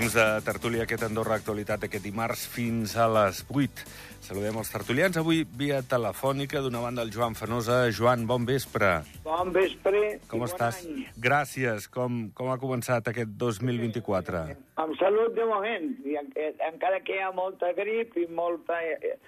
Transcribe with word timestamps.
Temps 0.00 0.14
de 0.16 0.40
tertúlia 0.40 0.84
aquest 0.86 1.02
Andorra 1.04 1.36
Actualitat 1.36 1.82
aquest 1.84 2.06
dimarts 2.06 2.46
fins 2.48 2.94
a 2.96 3.04
les 3.12 3.42
8. 3.52 3.82
Saludem 4.24 4.56
els 4.56 4.70
tertulians 4.72 5.18
avui 5.20 5.42
via 5.60 5.82
telefònica 5.84 6.62
d'una 6.64 6.80
banda 6.80 7.04
el 7.04 7.12
Joan 7.12 7.36
Fenosa. 7.36 7.82
Joan, 7.92 8.24
bon 8.24 8.46
vespre. 8.48 8.94
Bon 9.26 9.52
vespre 9.52 10.00
Com 10.30 10.46
estàs? 10.46 10.80
bon 10.86 10.94
any. 10.94 11.04
Gràcies. 11.28 11.90
Com, 11.92 12.30
com 12.32 12.48
ha 12.48 12.56
començat 12.62 13.12
aquest 13.12 13.36
2024? 13.44 14.40
Amb 14.80 14.96
salut 14.96 15.36
de 15.36 15.44
moment, 15.52 15.92
i 16.08 16.16
en, 16.16 16.32
eh, 16.32 16.54
encara 16.70 17.04
que 17.04 17.18
hi 17.18 17.20
ha 17.20 17.28
molta 17.36 17.74
grip 17.76 18.16
i 18.16 18.24
molta... 18.32 18.80
Eh, 18.80 19.18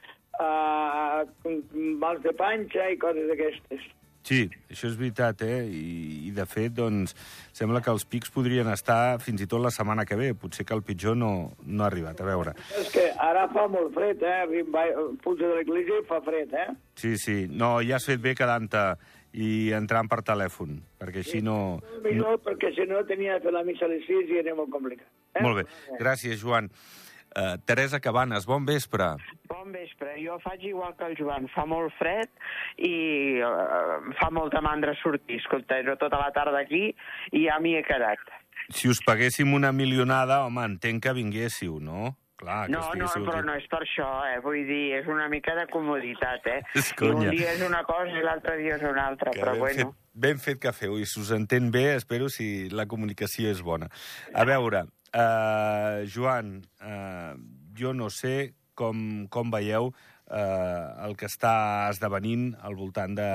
uh, 0.41 1.29
mals 2.01 2.25
de 2.25 2.33
panxa 2.33 2.89
i 2.89 2.97
coses 2.97 3.29
d'aquestes. 3.29 3.93
Sí, 4.23 4.45
això 4.71 4.87
és 4.87 4.97
veritat, 4.99 5.43
eh? 5.43 5.65
I, 5.67 6.29
I, 6.29 6.33
de 6.37 6.45
fet, 6.47 6.75
doncs, 6.77 7.15
sembla 7.57 7.83
que 7.83 7.91
els 7.91 8.05
pics 8.07 8.31
podrien 8.35 8.69
estar 8.71 9.19
fins 9.23 9.43
i 9.43 9.49
tot 9.51 9.65
la 9.65 9.73
setmana 9.75 10.07
que 10.07 10.19
ve. 10.19 10.31
Potser 10.39 10.67
que 10.69 10.77
el 10.77 10.85
pitjor 10.87 11.19
no, 11.19 11.33
no 11.67 11.85
ha 11.85 11.89
arribat. 11.91 12.23
A 12.23 12.29
veure. 12.29 12.55
És 12.79 12.93
que 12.95 13.09
ara 13.19 13.49
fa 13.53 13.67
molt 13.71 13.91
fred, 13.97 14.23
eh? 14.23 14.63
Puja 15.25 15.49
de 15.49 15.57
l'església 15.59 15.99
i 15.99 16.07
fa 16.07 16.23
fred, 16.23 16.55
eh? 16.55 16.69
Sí, 16.99 17.17
sí. 17.19 17.37
No, 17.51 17.75
ja 17.83 17.99
has 17.99 18.07
fet 18.07 18.23
bé 18.23 18.37
quedant-te 18.39 18.87
i 19.33 19.73
entrant 19.75 20.11
per 20.13 20.21
telèfon, 20.29 20.77
perquè 21.01 21.23
així 21.25 21.41
no... 21.45 21.81
Millor, 22.05 22.39
perquè 22.45 22.73
si 22.77 22.85
no 22.89 23.01
tenia 23.09 23.39
de 23.39 23.47
fer 23.47 23.55
la 23.55 23.65
missa 23.65 23.89
a 23.89 23.93
les 23.93 24.05
6 24.07 24.31
i 24.35 24.43
era 24.43 24.55
molt 24.55 24.71
complicat. 24.75 25.09
Eh? 25.33 25.43
Molt 25.45 25.63
bé. 25.63 25.65
Gràcies, 26.01 26.37
Joan. 26.43 26.69
Uh, 27.33 27.57
Teresa 27.65 28.01
Cabanes, 28.01 28.45
bon 28.45 28.67
vespre. 28.69 29.07
Bon 29.49 29.73
vespre. 29.73 30.19
Jo 30.21 30.37
faig 30.45 30.67
igual 30.69 30.93
que 30.99 31.07
el 31.09 31.17
Joan. 31.17 31.49
Fa 31.55 31.65
molt 31.69 31.95
fred 31.97 32.29
i 32.77 33.41
uh, 33.41 34.13
fa 34.21 34.29
molta 34.35 34.61
mandra 34.61 34.93
sortir. 35.01 35.41
Escolta, 35.41 35.79
era 35.81 35.97
tota 35.97 36.21
la 36.21 36.33
tarda 36.37 36.61
aquí 36.61 36.91
i 37.33 37.47
ja 37.47 37.57
m'hi 37.63 37.79
he 37.79 37.85
quedat. 37.87 38.21
Si 38.73 38.89
us 38.89 39.01
paguéssim 39.05 39.55
una 39.57 39.73
milionada, 39.73 40.43
home, 40.47 40.65
entenc 40.69 41.03
que 41.07 41.17
vinguéssiu, 41.17 41.81
no? 41.81 42.13
Clar, 42.43 42.67
que 42.67 42.73
No, 42.75 42.81
no, 42.81 42.87
estiguéssiu 42.91 43.27
però 43.27 43.43
no 43.47 43.57
és 43.59 43.67
per 43.71 43.83
això, 43.85 44.09
eh? 44.29 44.39
Vull 44.45 44.63
dir, 44.69 44.85
és 45.01 45.09
una 45.11 45.29
mica 45.33 45.55
de 45.59 45.67
comoditat, 45.73 46.47
eh? 46.53 46.61
És 46.81 46.93
un 47.01 47.21
dia 47.31 47.53
és 47.57 47.63
una 47.67 47.83
cosa 47.89 48.13
i 48.19 48.25
l'altre 48.25 48.57
dia 48.61 48.77
és 48.77 48.87
una 48.87 49.07
altra, 49.09 49.33
Que 49.35 49.41
però 49.41 49.57
ben, 49.57 49.63
bueno. 49.65 49.93
fet, 49.93 50.01
ben 50.27 50.43
fet 50.43 50.63
que 50.63 50.73
feu, 50.77 50.99
i 50.99 51.07
s'us 51.09 51.31
entén 51.33 51.71
bé, 51.75 51.95
espero, 51.97 52.29
si 52.29 52.69
la 52.71 52.87
comunicació 52.91 53.53
és 53.53 53.63
bona. 53.63 53.89
A 54.35 54.45
veure, 54.49 54.87
uh, 55.17 56.03
Joan, 56.09 56.57
uh, 56.81 57.35
jo 57.79 57.93
no 57.97 58.09
sé 58.13 58.55
com, 58.75 59.29
com 59.33 59.53
veieu 59.53 59.91
uh, 59.93 61.07
el 61.07 61.17
que 61.19 61.29
està 61.31 61.55
esdevenint 61.93 62.53
al 62.61 62.77
voltant 62.79 63.17
de, 63.19 63.29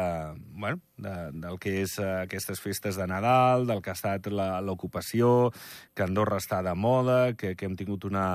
bueno, 0.58 0.82
de, 0.98 1.16
del 1.34 1.58
que 1.62 1.78
és 1.84 1.98
uh, 2.02 2.24
aquestes 2.26 2.62
festes 2.64 2.98
de 3.00 3.08
Nadal, 3.10 3.68
del 3.70 3.82
que 3.82 3.94
ha 3.94 3.98
estat 3.98 4.30
l'ocupació, 4.32 5.52
que 5.96 6.06
Andorra 6.06 6.42
està 6.42 6.62
de 6.66 6.74
moda, 6.76 7.34
que, 7.38 7.56
que 7.58 7.70
hem 7.70 7.78
tingut 7.78 8.06
una 8.10 8.28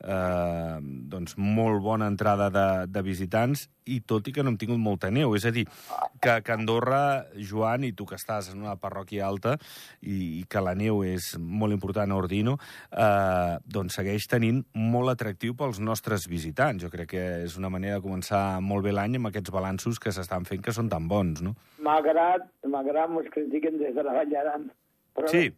eh, 0.00 0.78
doncs 0.80 1.36
molt 1.36 1.82
bona 1.84 2.08
entrada 2.08 2.48
de, 2.52 2.66
de 2.88 3.02
visitants, 3.04 3.68
i 3.90 3.98
tot 4.06 4.28
i 4.28 4.32
que 4.34 4.44
no 4.44 4.52
hem 4.52 4.58
tingut 4.60 4.78
molta 4.80 5.10
neu. 5.12 5.34
És 5.36 5.46
a 5.48 5.52
dir, 5.54 5.64
que, 6.22 6.36
que 6.44 6.54
Andorra, 6.54 7.26
Joan, 7.36 7.84
i 7.88 7.92
tu 7.96 8.06
que 8.06 8.16
estàs 8.18 8.52
en 8.52 8.62
una 8.62 8.76
parròquia 8.80 9.26
alta, 9.26 9.56
i, 10.00 10.40
i 10.40 10.44
que 10.48 10.62
la 10.62 10.76
neu 10.78 11.02
és 11.06 11.32
molt 11.40 11.74
important 11.74 12.12
a 12.12 12.20
Ordino, 12.20 12.56
eh, 12.92 13.56
doncs 13.66 13.98
segueix 13.98 14.28
tenint 14.30 14.62
molt 14.78 15.14
atractiu 15.14 15.56
pels 15.58 15.82
nostres 15.82 16.28
visitants. 16.30 16.84
Jo 16.84 16.92
crec 16.92 17.12
que 17.16 17.26
és 17.48 17.56
una 17.58 17.72
manera 17.72 17.98
de 17.98 18.04
començar 18.06 18.60
molt 18.62 18.86
bé 18.86 18.94
l'any 18.94 19.18
amb 19.18 19.30
aquests 19.32 19.52
balanços 19.54 19.98
que 20.00 20.14
s'estan 20.14 20.46
fent 20.48 20.62
que 20.64 20.76
són 20.76 20.90
tan 20.92 21.08
bons, 21.10 21.42
no? 21.44 21.56
Malgrat, 22.10 22.46
malgrat 22.66 23.10
mos 23.10 23.26
critiquen 23.30 23.78
des 23.78 23.94
de 23.94 24.02
la 24.02 24.12
Vall 24.12 24.30
d'Aran. 24.30 24.70
Però 25.14 25.28
Sí, 25.30 25.50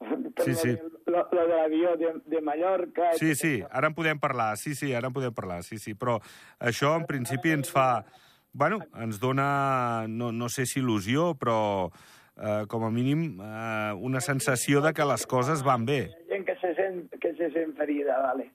per 0.00 0.44
sí, 0.44 0.54
sí. 0.54 0.76
Lo, 1.06 1.26
lo 1.32 1.46
de 1.46 1.56
l'avió 1.56 1.96
de, 1.96 2.14
de 2.24 2.40
Mallorca... 2.40 3.12
Sí, 3.18 3.34
sí, 3.34 3.62
ara 3.70 3.90
en 3.90 3.94
podem 3.94 4.20
parlar, 4.20 4.56
sí, 4.56 4.74
sí, 4.74 4.94
ara 4.94 5.10
en 5.10 5.16
podem 5.16 5.34
parlar, 5.34 5.62
sí, 5.66 5.78
sí, 5.78 5.94
però 5.94 6.20
això 6.58 6.94
en 6.96 7.06
principi 7.10 7.52
ens 7.56 7.72
fa... 7.72 8.04
Bueno, 8.52 8.80
ens 8.98 9.20
dona, 9.22 10.06
no, 10.10 10.32
no 10.32 10.48
sé 10.50 10.64
si 10.66 10.80
il·lusió, 10.80 11.34
però 11.38 11.58
eh, 11.86 12.64
com 12.70 12.86
a 12.86 12.90
mínim 12.90 13.38
eh, 13.38 13.92
una 13.94 14.22
sensació 14.24 14.80
de 14.82 14.94
que 14.94 15.06
les 15.06 15.26
coses 15.26 15.62
van 15.66 15.84
bé. 15.86 16.00
Hi 16.10 16.32
gent 16.32 16.46
que 16.48 16.56
se 16.62 16.72
sent, 16.78 17.04
que 17.22 17.34
se 17.38 17.50
sent 17.54 17.76
ferida, 17.78 18.18
vale. 18.24 18.48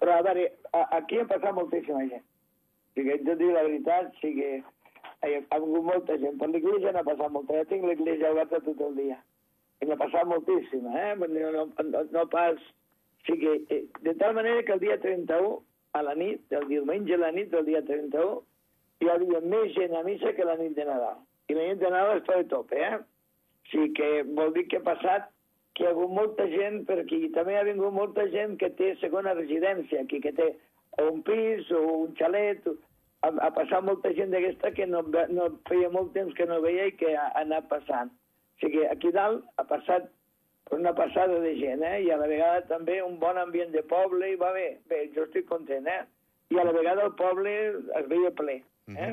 Però, 0.00 0.16
a 0.16 0.24
veure, 0.26 0.48
a, 0.72 0.86
aquí 0.98 1.20
ha 1.20 1.28
passat 1.30 1.54
moltíssima 1.54 2.02
gent. 2.08 2.24
O 2.26 2.98
sigui, 2.98 3.20
jo 3.28 3.36
dic 3.38 3.52
la 3.52 3.62
veritat, 3.68 4.10
que 4.22 4.32
hi 4.32 4.48
ha 5.34 5.42
hagut 5.56 5.82
molta 5.84 6.16
gent. 6.22 6.38
Per 6.38 6.48
l'església 6.52 6.92
n'ha 6.92 7.02
passat 7.04 7.30
molta. 7.34 7.54
Jo 7.58 7.64
tinc 7.70 7.84
l'església 7.84 8.30
oberta 8.32 8.60
tot 8.64 8.80
el 8.88 8.94
dia. 8.96 9.18
I 9.82 9.86
n'ha 9.90 9.96
passat 10.00 10.24
moltíssima, 10.30 10.92
eh? 11.02 11.14
Dir, 11.28 11.46
No, 11.52 11.66
no, 11.82 12.04
no 12.12 12.26
pas... 12.32 12.56
O 12.56 13.26
sigui, 13.26 13.66
eh, 13.74 13.82
de 14.06 14.14
tal 14.14 14.34
manera 14.34 14.62
que 14.62 14.72
el 14.72 14.80
dia 14.80 15.00
31, 15.02 15.62
a 15.98 16.02
la 16.02 16.14
nit, 16.14 16.40
el 16.54 16.68
diumenge 16.68 17.14
a 17.14 17.18
la 17.18 17.32
nit 17.34 17.50
del 17.50 17.64
dia 17.66 17.80
31, 17.82 18.42
hi 19.02 19.08
havia 19.10 19.40
més 19.42 19.72
gent 19.74 19.96
a 19.98 20.02
missa 20.06 20.30
que 20.36 20.44
la 20.46 20.54
nit 20.60 20.76
de 20.76 20.84
Nadal. 20.86 21.18
I 21.50 21.56
la 21.58 21.64
nit 21.72 21.80
de 21.82 21.90
Nadal 21.90 22.20
està 22.20 22.36
de 22.38 22.46
tope, 22.52 22.78
eh? 22.78 23.00
O 23.00 23.70
sigui 23.72 23.90
que 23.98 24.10
vol 24.38 24.52
dir 24.54 24.68
que 24.70 24.78
ha 24.78 24.84
passat 24.86 25.26
que 25.74 25.82
hi 25.82 25.88
ha 25.88 25.90
hagut 25.90 26.14
molta 26.14 26.46
gent 26.48 26.84
per 26.86 27.00
aquí. 27.02 27.18
I 27.26 27.32
també 27.34 27.58
ha 27.58 27.64
vingut 27.66 27.92
molta 27.92 28.28
gent 28.30 28.54
que 28.62 28.70
té 28.78 28.94
segona 29.02 29.34
residència 29.34 30.04
aquí, 30.06 30.20
que 30.22 30.32
té 30.32 30.52
un 31.02 31.18
pis 31.26 31.66
o 31.74 31.82
un 32.06 32.14
xalet. 32.16 32.62
o- 32.70 32.78
Ha, 33.26 33.32
ha 33.42 33.50
passat 33.56 33.82
molta 33.86 34.12
gent 34.14 34.30
d'aquesta 34.30 34.70
que 34.76 34.86
no, 34.86 35.02
no 35.34 35.48
feia 35.68 35.90
molt 35.90 36.12
temps 36.14 36.34
que 36.38 36.46
no 36.46 36.60
veia 36.62 36.86
i 36.90 36.94
que 36.94 37.10
ha, 37.16 37.26
ha 37.32 37.42
anat 37.42 37.66
passant. 37.72 38.12
O 38.56 38.62
sigui, 38.62 38.84
aquí 38.86 39.10
dalt 39.14 39.44
ha 39.58 39.66
passat 39.68 40.06
una 40.74 40.92
passada 40.94 41.40
de 41.42 41.54
gent, 41.58 41.82
eh? 41.82 42.02
I 42.06 42.10
a 42.10 42.18
la 42.20 42.28
vegada 42.30 42.62
també 42.70 43.00
un 43.02 43.18
bon 43.22 43.38
ambient 43.38 43.72
de 43.74 43.82
poble 43.86 44.32
i 44.32 44.38
va 44.40 44.52
bé. 44.54 44.68
Bé, 44.90 45.06
jo 45.14 45.26
estic 45.26 45.48
content, 45.50 45.86
eh? 45.90 46.02
I 46.54 46.60
a 46.62 46.66
la 46.66 46.74
vegada 46.74 47.06
el 47.06 47.14
poble 47.18 47.52
es 48.00 48.08
veia 48.10 48.30
ple, 48.38 48.60
eh? 48.94 49.12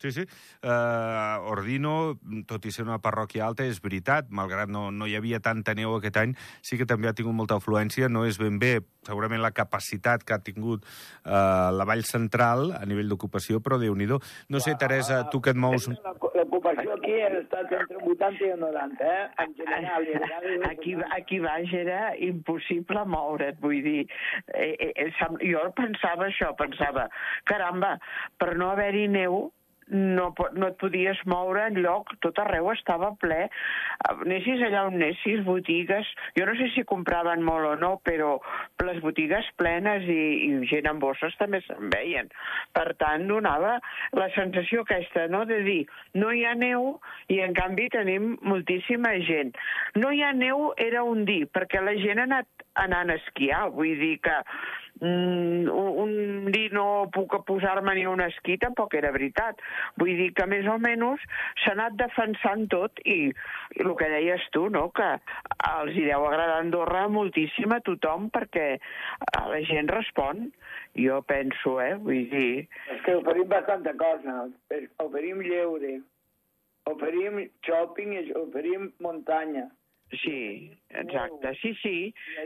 Sí, 0.00 0.10
sí. 0.12 0.24
Uh, 0.60 1.40
Ordino, 1.48 2.18
tot 2.48 2.66
i 2.66 2.72
ser 2.74 2.84
una 2.84 2.98
parròquia 3.00 3.46
alta, 3.46 3.64
és 3.64 3.78
veritat, 3.80 4.28
malgrat 4.28 4.68
no, 4.68 4.90
no 4.92 5.06
hi 5.08 5.14
havia 5.16 5.40
tanta 5.40 5.72
neu 5.78 5.94
aquest 5.96 6.18
any, 6.20 6.34
sí 6.66 6.76
que 6.76 6.84
també 6.88 7.08
ha 7.08 7.14
tingut 7.16 7.36
molta 7.38 7.56
afluència, 7.56 8.10
no 8.12 8.26
és 8.28 8.36
ben 8.42 8.58
bé 8.60 8.80
segurament 9.06 9.40
la 9.40 9.52
capacitat 9.56 10.24
que 10.24 10.34
ha 10.36 10.40
tingut 10.44 10.84
uh, 10.84 11.70
la 11.72 11.86
Vall 11.88 12.04
Central 12.08 12.72
a 12.76 12.82
nivell 12.88 13.08
d'ocupació, 13.12 13.60
però 13.64 13.78
déu 13.80 13.94
nhi 13.94 14.04
No 14.48 14.60
sé, 14.60 14.74
Teresa, 14.76 15.28
tu 15.30 15.40
que 15.40 15.50
et 15.50 15.56
mous... 15.56 15.88
L'ocupació 16.34 16.94
aquí 16.98 17.14
ha 17.22 17.28
estat 17.38 17.72
entre 17.72 17.98
80 18.02 18.44
i 18.44 18.52
90, 18.60 19.04
eh? 19.04 19.24
En 19.44 19.54
general. 19.54 19.84
a 19.94 19.98
vegades- 20.00 20.68
Aquí, 20.68 20.94
aquí 21.16 21.38
baix 21.40 21.72
era 21.72 22.14
impossible 22.16 23.04
moure't, 23.06 23.58
vull 23.60 23.80
dir, 23.82 24.06
eh, 24.52 24.74
eh, 24.78 24.92
eh, 25.06 25.10
jo 25.50 25.60
pensava 25.76 26.26
això, 26.28 26.54
pensava, 26.56 27.08
caramba, 27.44 27.98
per 28.38 28.56
no 28.56 28.70
haver-hi 28.70 29.08
neu, 29.08 29.52
no, 29.88 30.30
no 30.56 30.68
et 30.70 30.76
podies 30.80 31.20
moure 31.30 31.64
en 31.68 31.78
lloc, 31.84 32.12
tot 32.24 32.38
arreu 32.42 32.70
estava 32.72 33.12
ple. 33.20 33.44
Eh, 33.48 34.14
Anessis 34.24 34.62
allà 34.66 34.84
on 34.88 34.98
anessis, 34.98 35.42
botigues, 35.46 36.08
jo 36.38 36.46
no 36.48 36.54
sé 36.58 36.70
si 36.74 36.86
compraven 36.88 37.44
molt 37.44 37.68
o 37.68 37.74
no, 37.80 37.92
però 38.06 38.36
les 38.84 39.00
botigues 39.04 39.48
plenes 39.60 40.06
i, 40.08 40.20
i 40.48 40.70
gent 40.70 40.88
amb 40.90 41.02
bosses 41.04 41.36
també 41.40 41.60
se'n 41.66 41.90
veien. 41.92 42.30
Per 42.76 42.86
tant, 43.00 43.26
donava 43.28 43.76
la 44.16 44.28
sensació 44.36 44.84
aquesta, 44.84 45.28
no?, 45.32 45.44
de 45.48 45.60
dir, 45.66 45.80
no 46.20 46.32
hi 46.32 46.44
ha 46.44 46.54
neu 46.58 46.94
i 47.32 47.40
en 47.44 47.54
canvi 47.56 47.90
tenim 47.92 48.34
moltíssima 48.42 49.14
gent. 49.28 49.54
No 50.00 50.12
hi 50.12 50.22
ha 50.24 50.32
neu 50.36 50.72
era 50.80 51.04
un 51.06 51.24
dir, 51.28 51.44
perquè 51.52 51.82
la 51.84 51.96
gent 52.00 52.22
ha 52.22 52.28
anat 52.28 52.64
anant 52.80 53.12
a 53.12 53.18
esquiar, 53.20 53.68
vull 53.74 53.94
dir 54.00 54.16
que 54.24 54.34
mm, 55.00 55.63
un, 56.04 56.50
dir 56.54 56.68
no 56.76 57.06
puc 57.14 57.36
posar-me 57.48 57.94
ni 57.96 58.06
un 58.08 58.22
esquí 58.24 58.56
tampoc 58.62 58.94
era 58.98 59.12
veritat. 59.14 59.60
Vull 60.00 60.14
dir 60.20 60.30
que 60.36 60.46
més 60.50 60.68
o 60.70 60.78
menys 60.82 61.22
s'ha 61.64 61.74
anat 61.74 61.98
defensant 62.00 62.66
tot 62.72 63.02
i, 63.04 63.18
i 63.32 63.84
el 63.84 63.92
que 63.98 64.10
deies 64.12 64.46
tu, 64.54 64.68
no?, 64.72 64.86
que 64.94 65.10
els 65.72 65.96
hi 65.96 66.06
deu 66.08 66.26
agradar 66.28 66.60
Andorra 66.62 67.06
moltíssim 67.12 67.74
a 67.74 67.80
tothom 67.84 68.30
perquè 68.34 68.74
a 69.40 69.46
la 69.50 69.60
gent 69.68 69.90
respon. 69.92 70.48
Jo 70.94 71.20
penso, 71.26 71.78
eh? 71.82 71.94
Vull 71.98 72.28
dir... 72.30 72.66
És 72.94 73.00
que 73.06 73.16
oferim 73.18 73.48
bastanta 73.50 73.94
cosa. 73.98 74.44
Oferim 75.02 75.42
lleure, 75.42 75.96
oferim 76.90 77.40
shopping, 77.66 78.14
oferim 78.38 78.92
muntanya. 79.02 79.66
Sí, 80.22 80.70
exacte. 80.90 81.52
Sí, 81.60 81.72
sí. 81.82 81.96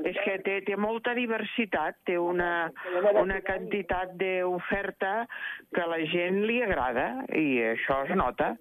És 0.04 0.16
que 0.24 0.36
té, 0.46 0.56
té 0.66 0.76
molta 0.80 1.14
diversitat, 1.16 1.96
té 2.08 2.16
una, 2.18 2.70
una 3.20 3.40
quantitat 3.46 4.14
d'oferta 4.20 5.26
que 5.74 5.82
a 5.82 5.88
la 5.90 5.98
gent 6.12 6.40
li 6.48 6.60
agrada 6.64 7.08
i 7.36 7.58
això 7.74 8.00
es 8.06 8.14
nota. 8.16 8.52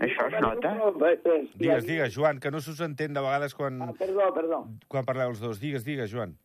Això 0.00 0.26
es 0.30 0.38
nota. 0.44 0.74
Digues, 1.54 1.86
digues, 1.86 2.14
Joan, 2.16 2.40
que 2.40 2.50
no 2.50 2.60
s'us 2.60 2.80
entén 2.84 3.14
de 3.16 3.20
vegades 3.24 3.54
quan, 3.54 3.80
Ah, 3.82 3.92
perdó, 3.98 4.32
perdó. 4.34 4.64
quan 4.88 5.04
parleu 5.08 5.30
els 5.34 5.40
dos. 5.40 5.60
Digues, 5.60 5.84
digues, 5.84 6.10
Joan. 6.12 6.36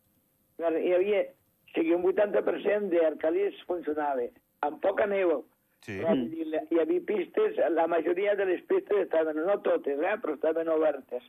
Hi 0.59 0.93
havia, 0.95 1.25
o 1.25 1.73
sigui, 1.75 1.91
un 1.97 2.03
80% 2.07 2.87
d'arcadis 2.93 3.57
funcionava, 3.67 4.29
amb 4.61 4.79
poca 4.81 5.05
neu. 5.05 5.43
Sí. 5.85 5.99
Però, 6.01 6.15
hi 6.15 6.79
havia 6.81 7.01
pistes, 7.05 7.57
la 7.75 7.85
majoria 7.85 8.33
de 8.39 8.45
les 8.49 8.61
pistes 8.65 9.03
estaven, 9.03 9.37
no 9.45 9.59
totes, 9.61 9.99
eh, 9.99 10.15
però 10.23 10.33
estaven 10.33 10.67
obertes. 10.73 11.21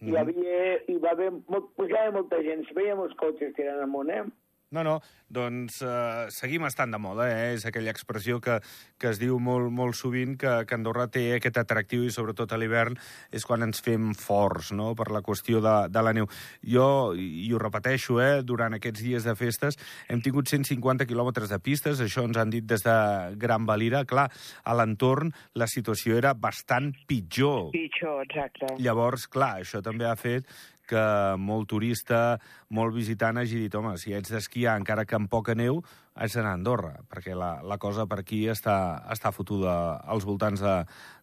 Hi, 0.00 0.16
havia, 0.20 0.58
hi 0.88 0.98
va 1.02 1.14
haver, 1.16 1.30
molt, 1.52 1.70
pujava 1.78 2.14
molta 2.18 2.42
gent, 2.44 2.64
es 2.66 2.74
veia 2.76 2.96
molts 2.98 3.16
cotxes 3.20 3.54
tirant 3.56 3.82
amunt, 3.84 4.12
eh? 4.12 4.24
No, 4.74 4.82
no, 4.82 4.96
doncs 5.30 5.76
eh, 5.86 6.26
seguim 6.34 6.64
estant 6.66 6.90
de 6.90 6.98
moda, 6.98 7.28
eh? 7.30 7.52
és 7.54 7.62
aquella 7.68 7.92
expressió 7.94 8.40
que, 8.42 8.56
que 8.98 9.12
es 9.12 9.20
diu 9.22 9.38
molt, 9.38 9.70
molt 9.70 9.94
sovint 9.94 10.34
que, 10.42 10.54
que 10.66 10.74
Andorra 10.74 11.06
té 11.06 11.22
aquest 11.36 11.60
atractiu 11.62 12.02
i 12.02 12.10
sobretot 12.10 12.50
a 12.50 12.58
l'hivern 12.58 12.98
és 13.30 13.46
quan 13.46 13.62
ens 13.62 13.78
fem 13.86 14.10
forts 14.18 14.72
no? 14.74 14.88
per 14.98 15.12
la 15.14 15.22
qüestió 15.22 15.62
de, 15.62 15.76
de 15.94 16.02
la 16.02 16.16
neu. 16.18 16.26
Jo, 16.66 17.14
i 17.14 17.46
ho 17.54 17.62
repeteixo, 17.62 18.18
eh? 18.18 18.42
durant 18.42 18.74
aquests 18.74 19.06
dies 19.06 19.30
de 19.30 19.36
festes 19.38 19.78
hem 20.10 20.24
tingut 20.24 20.50
150 20.50 21.06
quilòmetres 21.06 21.54
de 21.54 21.62
pistes, 21.62 22.02
això 22.02 22.26
ens 22.26 22.42
han 22.42 22.50
dit 22.50 22.66
des 22.66 22.82
de 22.82 22.98
Gran 23.38 23.70
Valira. 23.70 24.02
Clar, 24.02 24.26
a 24.66 24.74
l'entorn 24.74 25.30
la 25.54 25.70
situació 25.70 26.18
era 26.18 26.34
bastant 26.34 26.90
pitjor. 27.06 27.70
Pitjor, 27.70 28.24
exacte. 28.26 28.74
Llavors, 28.82 29.30
clar, 29.30 29.60
això 29.62 29.78
també 29.78 30.10
ha 30.10 30.18
fet 30.18 30.50
que 30.88 31.02
molt 31.38 31.68
turista, 31.68 32.38
molt 32.70 32.94
visitant 32.94 33.38
hagi 33.42 33.58
dit, 33.66 33.74
home, 33.74 33.96
si 33.98 34.14
ets 34.16 34.30
d'esquiar 34.32 34.76
encara 34.80 35.04
que 35.04 35.16
amb 35.18 35.28
poca 35.30 35.54
neu, 35.58 35.82
has 36.16 36.32
d'anar 36.32 36.54
a 36.54 36.56
Andorra, 36.56 36.94
perquè 37.12 37.34
la, 37.36 37.58
la 37.62 37.76
cosa 37.76 38.06
per 38.08 38.20
aquí 38.22 38.44
està, 38.48 39.02
està 39.12 39.32
fotuda 39.36 39.74
als 40.08 40.24
voltants 40.24 40.62
de, 40.64 40.76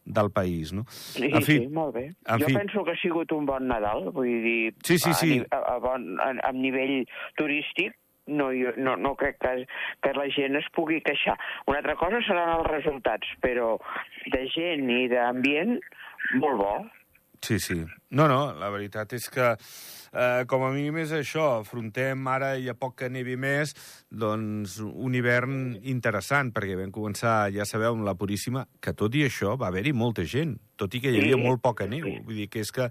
del 0.05 0.29
país, 0.35 0.71
no? 0.75 0.83
Sí, 0.91 1.25
en 1.31 1.41
fi, 1.41 1.57
sí, 1.63 1.67
molt 1.73 1.95
bé. 1.95 2.05
en 2.27 2.43
Jo 2.43 2.51
fi. 2.51 2.59
penso 2.59 2.83
que 2.85 2.93
ha 2.93 3.01
sigut 3.01 3.31
un 3.33 3.47
bon 3.49 3.65
Nadal, 3.71 4.11
vull 4.13 4.29
dir, 4.45 4.75
Sí, 4.85 4.99
sí, 4.99 5.13
sí. 5.17 5.41
a, 5.49 5.63
a, 5.75 5.77
bon, 5.81 6.13
a, 6.21 6.29
a 6.49 6.51
nivell 6.53 7.07
turístic, 7.39 7.95
no, 8.27 8.51
jo, 8.55 8.71
no, 8.77 8.93
no 8.95 9.15
crec 9.19 9.35
que, 9.41 9.65
que 9.99 10.13
la 10.15 10.29
gent 10.31 10.55
es 10.55 10.67
pugui 10.71 11.01
queixar. 11.03 11.33
Una 11.67 11.81
altra 11.81 11.97
cosa 11.99 12.21
seran 12.23 12.53
els 12.59 12.69
resultats, 12.69 13.27
però 13.43 13.73
de 14.31 14.45
gent 14.53 14.85
i 14.93 15.07
d'ambient, 15.11 15.73
molt 16.39 16.61
bo. 16.61 16.75
Sí, 17.43 17.57
sí. 17.59 17.81
No, 18.13 18.27
no, 18.29 18.53
la 18.53 18.69
veritat 18.69 19.13
és 19.17 19.25
que, 19.33 19.47
eh, 20.13 20.43
com 20.47 20.63
a 20.67 20.71
mínim 20.71 20.99
és 21.01 21.11
això, 21.17 21.47
afrontem 21.63 22.27
ara 22.29 22.51
i 22.61 22.69
a 22.69 22.75
poc 22.77 22.99
que 23.01 23.09
nevi 23.09 23.35
més, 23.41 23.73
doncs 24.13 24.77
un 24.85 25.15
hivern 25.17 25.79
interessant, 25.81 26.51
perquè 26.53 26.77
vam 26.77 26.91
començar, 26.93 27.49
ja 27.55 27.65
sabeu, 27.65 27.95
amb 27.97 28.05
la 28.05 28.13
Puríssima, 28.13 28.67
que 28.79 28.93
tot 28.93 29.15
i 29.17 29.25
això 29.25 29.57
va 29.57 29.71
haver-hi 29.73 29.93
molta 29.97 30.25
gent, 30.29 30.59
tot 30.77 30.93
i 30.97 30.99
que 31.01 31.11
hi 31.13 31.19
havia 31.21 31.37
molt 31.37 31.61
poca 31.61 31.85
neu. 31.87 32.05
Vull 32.25 32.35
dir 32.43 32.47
que 32.49 32.61
és 32.61 32.71
que 32.73 32.87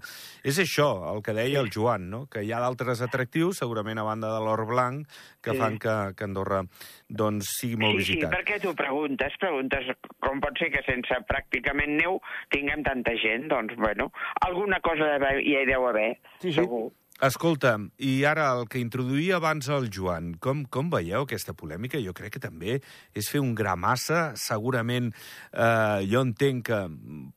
és 0.47 0.59
això, 0.59 0.89
el 1.13 1.21
que 1.23 1.33
deia 1.35 1.59
el 1.59 1.69
Joan, 1.71 2.09
no? 2.09 2.25
que 2.31 2.43
hi 2.43 2.51
ha 2.55 2.59
d'altres 2.63 3.01
atractius, 3.03 3.59
segurament 3.59 3.99
a 3.99 4.05
banda 4.07 4.31
de 4.33 4.39
l'or 4.43 4.65
blanc, 4.67 5.07
que 5.43 5.51
Sí. 5.51 5.57
fan 5.59 5.77
que, 5.79 6.13
que 6.15 6.23
Andorra 6.23 6.63
doncs, 7.09 7.45
sigui 7.59 7.75
molt 7.77 7.99
sí, 7.99 8.13
visitat. 8.15 8.31
sí, 8.31 8.35
per 8.35 8.43
què 8.47 8.59
t'ho 8.63 8.73
preguntes? 8.73 9.35
Preguntes 9.39 9.91
com 10.23 10.39
pot 10.41 10.57
ser 10.57 10.71
que 10.71 10.81
sense 10.87 11.19
pràcticament 11.29 11.95
neu 11.99 12.19
tinguem 12.49 12.83
tanta 12.83 13.11
gent? 13.19 13.47
Doncs, 13.51 13.75
bueno, 13.77 14.11
alguna 14.41 14.79
cosa 14.79 15.12
hi 15.21 15.63
deu 15.69 15.87
haver, 15.89 16.17
segur. 16.41 16.91
Escolta, 17.23 17.77
i 18.03 18.25
ara 18.27 18.47
el 18.57 18.65
que 18.67 18.79
introduïa 18.81 19.37
abans 19.37 19.67
el 19.71 19.85
Joan, 19.93 20.31
com, 20.43 20.63
com 20.65 20.89
veieu 20.91 21.21
aquesta 21.23 21.53
polèmica? 21.55 22.01
Jo 22.03 22.11
crec 22.11 22.33
que 22.35 22.41
també 22.41 22.79
és 23.15 23.29
fer 23.31 23.39
un 23.39 23.53
gra 23.55 23.75
massa. 23.79 24.33
Segurament 24.35 25.11
eh, 25.53 26.01
jo 26.09 26.23
entenc 26.25 26.65
que 26.67 26.79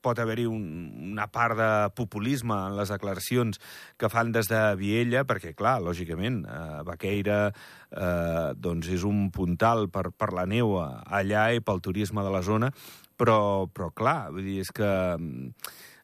pot 0.02 0.18
haver-hi 0.18 0.46
un, 0.50 0.64
una 1.12 1.28
part 1.30 1.54
de 1.60 1.68
populisme 1.94 2.56
en 2.56 2.74
les 2.80 2.90
declaracions 2.90 3.60
que 4.00 4.10
fan 4.10 4.32
des 4.34 4.48
de 4.50 4.62
Viella, 4.80 5.22
perquè, 5.28 5.52
clar, 5.54 5.76
lògicament, 5.84 6.40
eh, 6.48 6.82
Baqueira 6.88 7.38
eh, 7.52 8.50
doncs 8.56 8.90
és 8.96 9.04
un 9.06 9.28
puntal 9.30 9.86
per, 9.92 10.08
per 10.10 10.32
la 10.34 10.48
neu 10.50 10.80
a- 10.82 11.04
allà 11.20 11.50
i 11.54 11.60
pel 11.62 11.84
turisme 11.84 12.24
de 12.26 12.32
la 12.34 12.42
zona, 12.42 12.72
però, 13.16 13.68
però 13.70 13.92
clar, 13.94 14.32
vull 14.32 14.48
dir, 14.50 14.62
és 14.64 14.72
que 14.74 14.90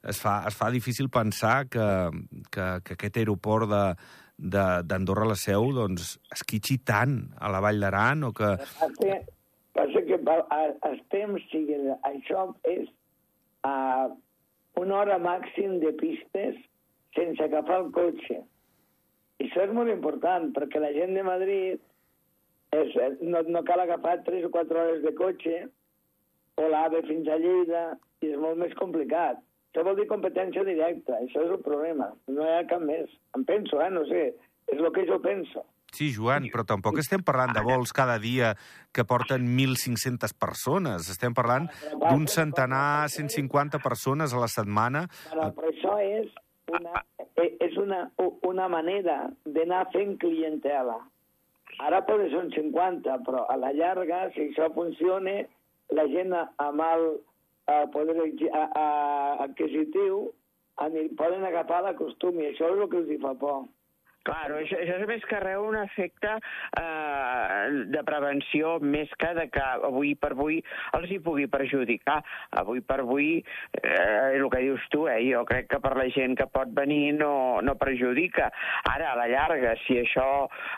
es 0.08 0.18
fa, 0.20 0.42
es 0.48 0.56
fa 0.58 0.70
difícil 0.70 1.08
pensar 1.10 1.68
que, 1.68 1.86
que, 2.50 2.66
que 2.84 2.96
aquest 2.98 3.22
aeroport 3.22 3.70
de 3.70 3.84
d'Andorra 4.42 5.28
la 5.28 5.36
Seu 5.38 5.68
doncs, 5.76 6.16
esquitxi 6.34 6.80
tant 6.82 7.18
a 7.38 7.50
la 7.52 7.60
Vall 7.62 7.78
d'Aran 7.82 8.24
o 8.26 8.32
que... 8.34 8.56
Passa, 9.72 10.02
que 10.02 10.18
els 10.88 11.02
temps, 11.12 11.44
sigui, 11.52 11.76
això 12.08 12.48
és 12.68 12.88
a 13.64 14.10
una 14.80 14.98
hora 14.98 15.20
màxim 15.22 15.78
de 15.84 15.92
pistes 16.00 16.58
sense 17.16 17.44
agafar 17.44 17.78
el 17.84 17.92
cotxe. 17.94 18.40
I 19.38 19.46
això 19.46 19.66
és 19.68 19.72
molt 19.76 19.92
important, 19.92 20.50
perquè 20.56 20.80
la 20.82 20.92
gent 20.96 21.14
de 21.16 21.24
Madrid 21.26 21.80
és, 22.72 22.98
no, 23.20 23.42
no 23.48 23.62
cal 23.68 23.84
agafar 23.84 24.18
3 24.26 24.48
o 24.48 24.52
4 24.52 24.82
hores 24.82 25.02
de 25.06 25.14
cotxe 25.16 25.56
o 26.60 26.68
l'AVE 26.68 27.02
fins 27.08 27.28
a 27.28 27.38
Lleida, 27.40 27.84
i 28.22 28.32
és 28.32 28.38
molt 28.40 28.60
més 28.60 28.74
complicat. 28.78 29.40
Això 29.72 29.86
vol 29.86 29.96
dir 29.96 30.04
competència 30.04 30.66
directa, 30.68 31.16
això 31.16 31.40
és 31.46 31.52
el 31.54 31.62
problema. 31.64 32.10
No 32.28 32.44
hi 32.44 32.56
ha 32.58 32.64
cap 32.68 32.82
més. 32.84 33.08
Em 33.32 33.44
penso, 33.48 33.78
eh? 33.80 33.88
No 33.88 34.02
sé, 34.04 34.26
és 34.68 34.76
el 34.76 34.90
que 34.92 35.06
jo 35.08 35.16
penso. 35.24 35.62
Sí, 35.96 36.10
Joan, 36.12 36.44
però 36.52 36.64
tampoc 36.68 36.98
estem 37.00 37.24
parlant 37.24 37.54
de 37.56 37.62
vols 37.64 37.92
cada 37.96 38.18
dia 38.20 38.50
que 38.92 39.04
porten 39.08 39.48
1.500 39.56 40.36
persones. 40.36 41.08
Estem 41.12 41.32
parlant 41.36 41.70
d'un 42.02 42.28
centenar, 42.28 43.08
150 43.12 43.80
persones 43.80 44.36
a 44.36 44.44
la 44.44 44.48
setmana. 44.52 45.06
Però, 45.32 45.48
però 45.56 45.72
això 45.72 45.96
és 46.04 46.28
una, 46.68 47.02
eh, 47.40 47.50
és 47.64 47.80
una, 47.80 48.06
una 48.48 48.68
manera 48.72 49.18
d'anar 49.44 49.86
fent 49.96 50.18
clientela. 50.20 51.00
Ara 51.80 52.04
pot 52.04 52.20
ser 52.28 52.44
un 52.44 52.52
50, 52.52 53.18
però 53.24 53.46
a 53.48 53.56
la 53.56 53.72
llarga, 53.72 54.26
si 54.36 54.50
això 54.50 54.68
funciona, 54.76 55.40
la 55.96 56.08
gent 56.12 56.36
amb 56.36 56.88
el 56.88 57.06
eh, 57.68 57.84
poder 57.92 58.16
a, 58.22 58.64
a, 58.84 58.86
adquisitiu 59.44 60.30
poden 61.18 61.44
agafar 61.44 61.82
la 61.84 61.94
costum 61.94 62.40
i 62.40 62.48
això 62.50 62.72
és 62.72 62.80
el 62.80 62.88
que 62.90 63.00
els 63.02 63.10
hi 63.10 63.18
fa 63.22 63.34
por. 63.38 63.64
Claro, 64.22 64.60
això, 64.60 64.78
això 64.78 65.00
és 65.00 65.08
més 65.10 65.24
que 65.26 65.38
res 65.42 65.58
un 65.58 65.74
efecte 65.80 66.30
eh, 66.78 67.62
de 67.90 68.02
prevenció 68.06 68.76
més 68.94 69.10
que 69.18 69.32
de 69.34 69.48
que 69.50 69.64
avui 69.88 70.12
per 70.14 70.30
avui 70.36 70.60
els 70.98 71.10
hi 71.10 71.18
pugui 71.24 71.48
perjudicar. 71.50 72.20
Avui 72.62 72.84
per 72.86 73.00
avui, 73.02 73.32
eh, 73.80 74.36
el 74.38 74.46
que 74.52 74.62
dius 74.62 74.84
tu, 74.94 75.08
eh, 75.10 75.18
jo 75.26 75.42
crec 75.48 75.66
que 75.72 75.80
per 75.82 75.96
la 75.98 76.06
gent 76.14 76.36
que 76.38 76.46
pot 76.54 76.70
venir 76.76 77.16
no, 77.18 77.32
no 77.66 77.74
perjudica. 77.80 78.52
Ara, 78.92 79.10
a 79.10 79.18
la 79.18 79.26
llarga, 79.32 79.74
si 79.86 79.98
això 79.98 80.28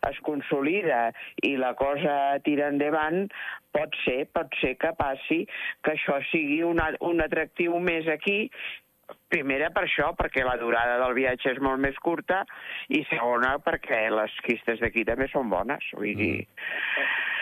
es 0.08 0.20
consolida 0.24 1.10
i 1.44 1.56
la 1.60 1.74
cosa 1.76 2.38
tira 2.48 2.72
endavant, 2.72 3.26
pot 3.74 3.96
ser, 4.04 4.22
pot 4.32 4.52
ser 4.60 4.76
que 4.80 4.92
passi 4.96 5.42
que 5.84 5.96
això 5.96 6.20
sigui 6.30 6.62
un, 6.64 6.80
un 7.04 7.22
atractiu 7.24 7.76
més 7.82 8.08
aquí 8.08 8.48
Primera 9.32 9.70
per 9.74 9.86
això, 9.86 10.12
perquè 10.18 10.44
la 10.46 10.56
durada 10.60 10.98
del 11.00 11.14
viatge 11.16 11.54
és 11.54 11.60
molt 11.64 11.80
més 11.82 11.96
curta, 12.04 12.44
i 12.88 13.02
segona 13.10 13.56
perquè 13.64 14.06
les 14.12 14.34
quistes 14.46 14.82
d'aquí 14.82 15.06
també 15.08 15.30
són 15.32 15.50
bones. 15.52 15.86
Vull 15.96 16.14
dir, 16.18 16.34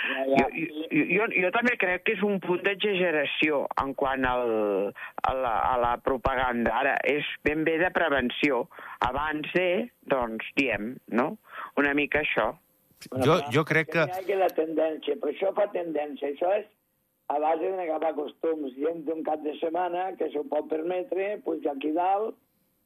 Ja, 0.02 0.46
jo, 0.50 0.66
jo, 0.90 1.04
jo, 1.06 1.26
jo 1.44 1.50
també 1.54 1.76
crec 1.78 2.02
que 2.06 2.16
és 2.16 2.22
un 2.26 2.40
punt 2.42 2.62
d'exageració 2.66 3.62
en 3.82 3.92
quant 3.98 4.26
al, 4.26 4.42
a, 4.90 5.34
la, 5.38 5.52
a 5.68 5.76
la 5.78 5.92
propaganda. 6.02 6.74
Ara, 6.80 6.96
és 7.06 7.28
ben 7.46 7.62
bé 7.68 7.76
de 7.80 7.90
prevenció. 7.94 8.64
Abans 9.06 9.46
de, 9.54 9.68
doncs, 10.10 10.48
diem, 10.58 10.96
no? 11.14 11.28
Una 11.80 11.94
mica 11.98 12.22
això. 12.26 12.50
Jo, 13.22 13.38
jo 13.54 13.64
crec 13.66 13.92
que... 13.94 14.06
Hi 14.26 14.34
ha 14.34 14.42
la 14.42 14.50
tendència, 14.54 15.16
però 15.22 15.34
això 15.34 15.54
fa 15.56 15.68
tendència. 15.74 16.34
Això 16.34 16.50
és 16.58 16.66
a 17.32 17.38
base 17.40 17.72
d'agafar 17.78 18.12
costums. 18.18 18.76
Gent 18.76 19.02
d'un 19.08 19.24
cap 19.26 19.42
de 19.44 19.54
setmana 19.60 20.10
que 20.18 20.28
s'ho 20.32 20.44
pot 20.50 20.68
permetre, 20.70 21.34
puja 21.46 21.72
aquí 21.72 21.92
dalt, 21.96 22.36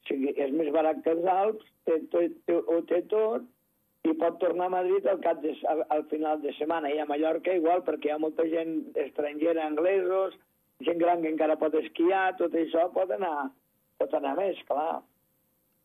sigui, 0.07 0.33
és 0.39 0.53
més 0.55 0.71
barat 0.75 1.03
que 1.03 1.13
els 1.15 1.27
Alps, 1.31 1.67
té, 1.87 1.99
té, 2.13 2.27
té, 2.47 2.57
ho 2.57 2.79
té 2.89 3.01
tot, 3.11 3.45
i 4.07 4.13
pot 4.21 4.37
tornar 4.39 4.69
a 4.69 4.75
Madrid 4.77 5.07
al, 5.09 5.19
cap 5.23 5.41
de, 5.43 5.51
al, 5.67 5.83
al 5.95 6.05
final 6.11 6.39
de 6.43 6.53
setmana. 6.55 6.91
I 6.93 7.01
a 7.03 7.07
Mallorca 7.09 7.55
igual, 7.57 7.83
perquè 7.87 8.11
hi 8.11 8.15
ha 8.15 8.21
molta 8.23 8.45
gent 8.47 8.77
estrangera, 9.07 9.65
anglesos, 9.67 10.37
gent 10.87 11.01
gran 11.01 11.23
que 11.23 11.31
encara 11.33 11.59
pot 11.59 11.75
esquiar, 11.75 12.37
tot 12.39 12.55
això 12.55 12.87
pot 12.95 13.11
anar, 13.17 13.49
pot 13.99 14.13
anar 14.15 14.35
més, 14.39 14.59
clar. 14.69 15.01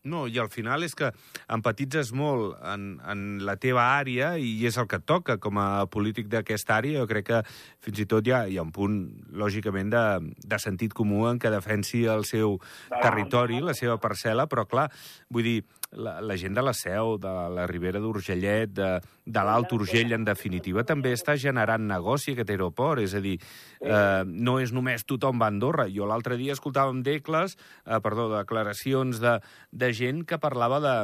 No, 0.04 0.24
i 0.26 0.38
al 0.42 0.48
final 0.50 0.82
és 0.82 0.96
que 0.98 1.12
empatitzes 1.54 2.10
molt 2.18 2.56
en, 2.66 2.96
en 3.06 3.20
la 3.46 3.54
teva 3.62 3.84
àrea 4.00 4.32
i 4.34 4.56
és 4.66 4.78
el 4.80 4.88
que 4.90 4.98
et 4.98 5.04
toca 5.06 5.36
com 5.42 5.60
a 5.62 5.86
polític 5.86 6.26
d'aquesta 6.32 6.80
àrea. 6.80 7.04
Jo 7.04 7.10
crec 7.10 7.28
que 7.28 7.42
fins 7.86 8.00
i 8.02 8.08
tot 8.10 8.26
hi 8.26 8.34
ha, 8.34 8.40
hi 8.50 8.58
ha 8.58 8.64
un 8.66 8.72
punt, 8.74 8.96
lògicament, 9.38 9.92
de, 9.94 10.34
de 10.42 10.58
sentit 10.58 10.96
comú 10.96 11.28
en 11.30 11.38
què 11.38 11.52
defensi 11.54 12.02
el 12.10 12.26
seu 12.26 12.58
territori, 12.90 13.62
la 13.62 13.76
seva 13.78 14.00
parcel·la, 14.02 14.48
però 14.50 14.66
clar, 14.66 14.88
vull 15.30 15.46
dir, 15.46 15.60
la, 15.92 16.20
la 16.20 16.36
gent 16.40 16.54
de 16.56 16.62
la 16.64 16.74
Seu, 16.76 17.16
de 17.20 17.32
la 17.54 17.66
Ribera 17.70 18.00
d'Urgellet, 18.02 18.72
de, 18.72 18.90
de 19.24 19.44
l'Alt 19.46 19.72
Urgell, 19.76 20.14
en 20.16 20.24
definitiva, 20.24 20.84
també 20.88 21.12
està 21.16 21.36
generant 21.40 21.84
negoci 21.88 22.32
aquest 22.36 22.52
aeroport. 22.54 23.02
És 23.02 23.16
a 23.18 23.22
dir, 23.24 23.38
eh, 23.80 24.22
no 24.26 24.58
és 24.62 24.72
només 24.72 25.04
tothom 25.08 25.40
va 25.42 25.50
a 25.50 25.54
Andorra. 25.54 25.88
Jo 25.92 26.08
l'altre 26.08 26.38
dia 26.40 26.56
escoltàvem 26.56 27.02
decles, 27.06 27.58
eh, 27.86 28.00
perdó, 28.04 28.30
declaracions 28.36 29.20
de, 29.22 29.38
de 29.70 29.92
gent 29.92 30.24
que 30.28 30.40
parlava 30.42 30.80
de, 30.80 30.96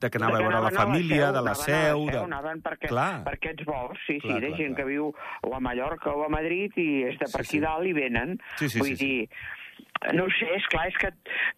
de 0.00 0.10
que 0.10 0.18
anava 0.18 0.38
a 0.38 0.42
veure 0.46 0.60
la 0.64 0.72
família, 0.72 1.30
de 1.32 1.42
la 1.44 1.54
seu... 1.54 2.06
De... 2.08 2.18
Anaven 2.24 2.62
per, 2.64 2.74
aquest, 2.78 2.92
Clar. 2.92 3.22
per 3.26 3.36
aquests 3.36 3.66
vols, 3.68 4.00
sí, 4.06 4.16
sí, 4.18 4.26
Clar, 4.26 4.40
de 4.40 4.52
clar, 4.52 4.58
gent 4.62 4.74
clar. 4.74 4.78
que 4.80 4.88
viu 4.88 5.10
o 5.12 5.54
a 5.54 5.60
Mallorca 5.60 6.14
o 6.14 6.24
a 6.24 6.30
Madrid 6.32 6.76
i 6.80 6.90
és 7.10 7.18
de 7.20 7.28
per 7.28 7.44
Sí, 7.44 7.46
aquí 7.46 7.58
sí. 7.58 7.64
dalt 7.66 7.90
i 7.90 7.96
venen. 7.96 8.38
Sí, 8.56 8.70
sí, 8.72 8.80
Vull 8.80 8.94
sí, 8.94 8.96
sí. 8.96 9.58
No 10.14 10.24
ho 10.24 10.32
sé, 10.38 10.48
és 10.56 10.66
clar, 10.72 10.86
és 10.88 10.96
que 11.00 11.10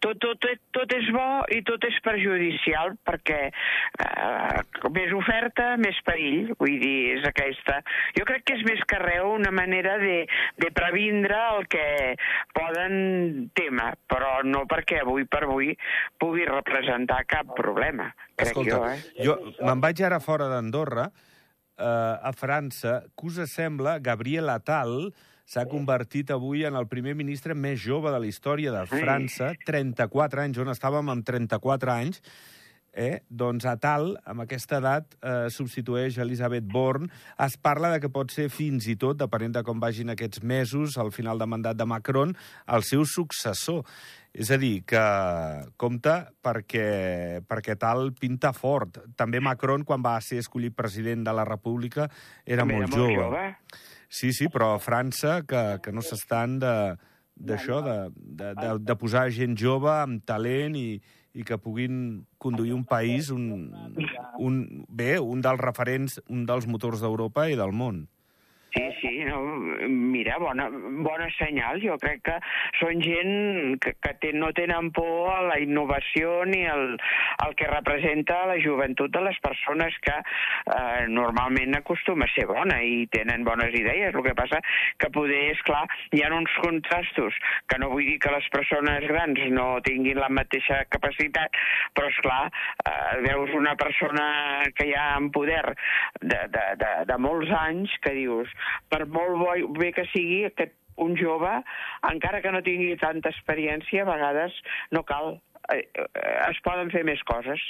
tot, 0.03 0.19
tot, 0.19 0.47
tot 0.75 0.95
és 0.95 1.09
bo 1.15 1.27
i 1.55 1.61
tot 1.67 1.83
és 1.87 1.95
perjudicial 2.03 2.95
perquè 3.07 3.39
eh, 3.49 4.61
més 4.93 5.13
oferta, 5.15 5.73
més 5.79 5.99
perill, 6.07 6.51
vull 6.59 6.75
dir, 6.81 7.17
és 7.17 7.27
aquesta. 7.29 7.79
Jo 8.17 8.27
crec 8.27 8.45
que 8.47 8.57
és 8.59 8.65
més 8.67 8.83
que 8.89 8.99
res 9.01 9.23
una 9.23 9.53
manera 9.55 9.95
de, 10.01 10.23
de 10.59 10.71
previndre 10.75 11.37
el 11.55 11.67
que 11.71 11.85
poden 12.55 13.49
tema, 13.55 13.91
però 14.09 14.41
no 14.43 14.65
perquè 14.69 15.01
avui 15.03 15.27
per 15.29 15.45
avui 15.47 15.71
pugui 16.19 16.47
representar 16.49 17.23
cap 17.29 17.53
problema, 17.57 18.09
crec 18.35 18.51
Escolta, 18.51 18.79
jo, 18.79 18.81
eh? 18.89 19.27
jo 19.27 19.67
me'n 19.67 19.83
vaig 19.83 20.01
ara 20.03 20.19
fora 20.23 20.49
d'Andorra, 20.51 21.07
eh, 21.77 21.85
a 21.85 22.33
França, 22.35 23.03
que 23.15 23.29
us 23.29 23.39
sembla, 23.51 23.99
Gabriel 24.03 24.51
Attal, 24.53 25.13
s'ha 25.45 25.67
convertit 25.69 26.31
avui 26.31 26.63
en 26.65 26.75
el 26.79 26.87
primer 26.91 27.15
ministre 27.19 27.55
més 27.55 27.79
jove 27.83 28.11
de 28.11 28.19
la 28.19 28.29
història 28.29 28.73
de 28.73 28.85
França, 28.89 29.53
34 29.67 30.45
anys, 30.45 30.59
on 30.63 30.71
estàvem 30.73 31.11
amb 31.13 31.25
34 31.27 31.93
anys, 31.93 32.21
eh? 32.93 33.23
doncs 33.27 33.65
Atal, 33.67 34.13
amb 34.29 34.45
aquesta 34.45 34.79
edat, 34.79 35.15
eh, 35.19 35.49
substitueix 35.51 36.17
Elisabeth 36.21 36.65
Born. 36.69 37.09
Es 37.41 37.57
parla 37.57 37.91
de 37.93 37.99
que 37.99 38.11
pot 38.13 38.31
ser 38.31 38.49
fins 38.53 38.87
i 38.87 38.95
tot, 38.95 39.17
depenent 39.19 39.57
de 39.57 39.63
com 39.65 39.81
vagin 39.81 40.13
aquests 40.13 40.43
mesos, 40.43 40.97
al 40.97 41.11
final 41.11 41.41
de 41.41 41.49
mandat 41.49 41.77
de 41.77 41.87
Macron, 41.89 42.35
el 42.67 42.85
seu 42.87 43.05
successor. 43.05 43.83
És 44.33 44.49
a 44.49 44.57
dir, 44.57 44.81
que 44.89 45.01
compte 45.77 46.13
perquè, 46.41 47.43
perquè 47.45 47.75
tal 47.77 48.13
pinta 48.17 48.49
fort. 48.53 48.97
També 49.17 49.41
Macron, 49.43 49.83
quan 49.85 50.01
va 50.01 50.15
ser 50.25 50.39
escollit 50.41 50.73
president 50.73 51.25
de 51.25 51.33
la 51.37 51.45
República, 51.45 52.07
era, 52.45 52.63
També 52.63 52.79
molt, 52.87 52.97
jove. 52.97 53.43
Sí, 54.13 54.29
sí, 54.29 54.45
però 54.53 54.75
a 54.75 54.79
França, 54.81 55.39
que, 55.49 55.61
que 55.81 55.91
no 55.95 56.03
s'estan 56.05 56.59
d'això, 56.61 57.79
de, 57.81 57.97
de, 58.13 58.51
de, 58.59 58.71
de 58.85 58.95
posar 59.01 59.25
gent 59.33 59.57
jove 59.57 59.89
amb 59.89 60.21
talent 60.29 60.77
i, 60.77 60.99
i 61.33 61.45
que 61.47 61.57
puguin 61.57 61.95
conduir 62.37 62.75
un 62.77 62.83
país, 62.85 63.31
un, 63.33 63.73
un, 64.37 64.59
bé, 64.85 65.15
un 65.17 65.41
dels 65.41 65.61
referents, 65.65 66.19
un 66.29 66.45
dels 66.45 66.69
motors 66.69 67.01
d'Europa 67.01 67.47
i 67.49 67.57
del 67.57 67.73
món. 67.73 68.03
Sí, 68.73 68.89
sí, 69.01 69.23
no, 69.25 69.39
mira, 69.87 70.37
bona, 70.39 70.67
bona 71.05 71.27
senyal. 71.37 71.77
Jo 71.83 71.93
crec 72.01 72.23
que 72.25 72.37
són 72.79 73.03
gent 73.05 73.75
que, 73.83 73.91
que 74.01 74.13
ten, 74.23 74.39
no 74.41 74.49
tenen 74.57 74.89
por 74.95 75.29
a 75.29 75.43
la 75.45 75.59
innovació 75.61 76.39
ni 76.49 76.63
el, 76.65 76.95
el 77.45 77.53
que 77.59 77.69
representa 77.69 78.39
la 78.49 78.57
joventut 78.63 79.13
de 79.13 79.21
les 79.27 79.37
persones 79.45 79.97
que 80.01 80.15
eh, 80.17 81.05
normalment 81.11 81.77
acostuma 81.77 82.25
a 82.25 82.33
ser 82.33 82.47
bona 82.49 82.79
i 82.81 83.05
tenen 83.13 83.45
bones 83.45 83.77
idees. 83.77 84.09
El 84.09 84.25
que 84.25 84.33
passa 84.37 84.61
que 84.97 85.11
poder, 85.13 85.43
és 85.53 85.61
clar, 85.67 85.83
hi 86.09 86.23
ha 86.25 86.33
uns 86.33 86.57
contrastos 86.65 87.37
que 87.69 87.77
no 87.77 87.91
vull 87.93 88.09
dir 88.09 88.17
que 88.25 88.33
les 88.33 88.49
persones 88.57 89.05
grans 89.11 89.43
no 89.53 89.67
tinguin 89.85 90.17
la 90.17 90.31
mateixa 90.33 90.81
capacitat, 90.89 91.53
però 91.93 92.09
és 92.09 92.19
clar, 92.25 92.41
eh, 92.89 93.21
veus 93.29 93.53
una 93.53 93.77
persona 93.77 94.25
que 94.73 94.89
hi 94.89 94.97
ha 94.97 95.11
en 95.19 95.29
poder 95.35 95.61
de, 96.21 96.41
de, 96.57 96.67
de, 96.81 96.91
de 97.13 97.21
molts 97.21 97.53
anys 97.61 97.93
que 98.01 98.17
dius, 98.17 98.49
per 98.89 99.05
molt 99.05 99.37
bo, 99.41 99.53
bé 99.79 99.91
que 99.95 100.07
sigui 100.11 100.43
aquest 100.49 100.75
un 101.03 101.15
jove, 101.17 101.51
encara 102.09 102.41
que 102.41 102.51
no 102.53 102.61
tingui 102.65 102.97
tanta 103.01 103.31
experiència, 103.33 104.03
a 104.03 104.11
vegades 104.11 104.59
no 104.93 105.03
cal. 105.07 105.39
Eh, 105.73 105.79
eh, 105.79 106.07
es 106.49 106.59
poden 106.65 106.91
fer 106.91 107.03
més 107.07 107.21
coses. 107.25 107.61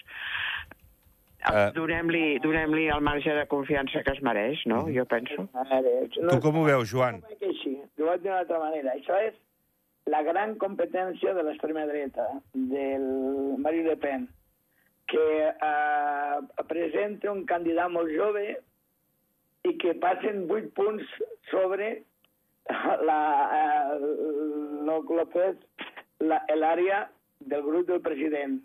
Eh. 1.43 1.69
Donem-li 1.75 2.39
donem 2.43 2.73
el 2.79 3.03
marge 3.03 3.33
de 3.35 3.45
confiança 3.51 4.03
que 4.03 4.15
es 4.15 4.21
mereix, 4.23 4.63
no? 4.65 4.85
Jo 4.95 5.05
penso. 5.05 5.47
Tu 6.15 6.39
com 6.43 6.59
ho 6.59 6.67
veus, 6.67 6.89
Joan? 6.91 7.19
No 7.19 7.27
ho 7.27 7.33
veig 7.33 7.49
així, 7.51 7.73
ho 7.99 8.07
veig 8.09 8.23
d'una 8.23 8.39
altra 8.43 8.61
manera. 8.63 8.95
Això 8.95 9.19
és 9.27 9.35
la 10.11 10.23
gran 10.23 10.55
competència 10.59 11.33
de 11.35 11.43
l'extrema 11.47 11.85
dreta, 11.87 12.27
del 12.53 13.05
Marie 13.63 13.83
Le 13.87 13.95
Pen, 13.99 14.27
que 15.11 15.27
eh, 15.51 16.63
presenta 16.69 17.31
un 17.31 17.43
candidat 17.45 17.91
molt 17.91 18.11
jove 18.15 18.47
i 19.63 19.77
que 19.77 19.93
passen 19.95 20.45
8 20.51 20.73
punts 20.75 21.03
sobre 21.51 22.03
la, 23.07 23.19
eh, 23.59 23.99
lo, 24.85 25.01
lo 25.03 25.25
que 25.29 25.49
és 25.49 25.57
la- 26.19 26.43
l'àrea 26.55 27.09
del 27.39 27.61
grup 27.63 27.87
del 27.87 28.01
president. 28.01 28.59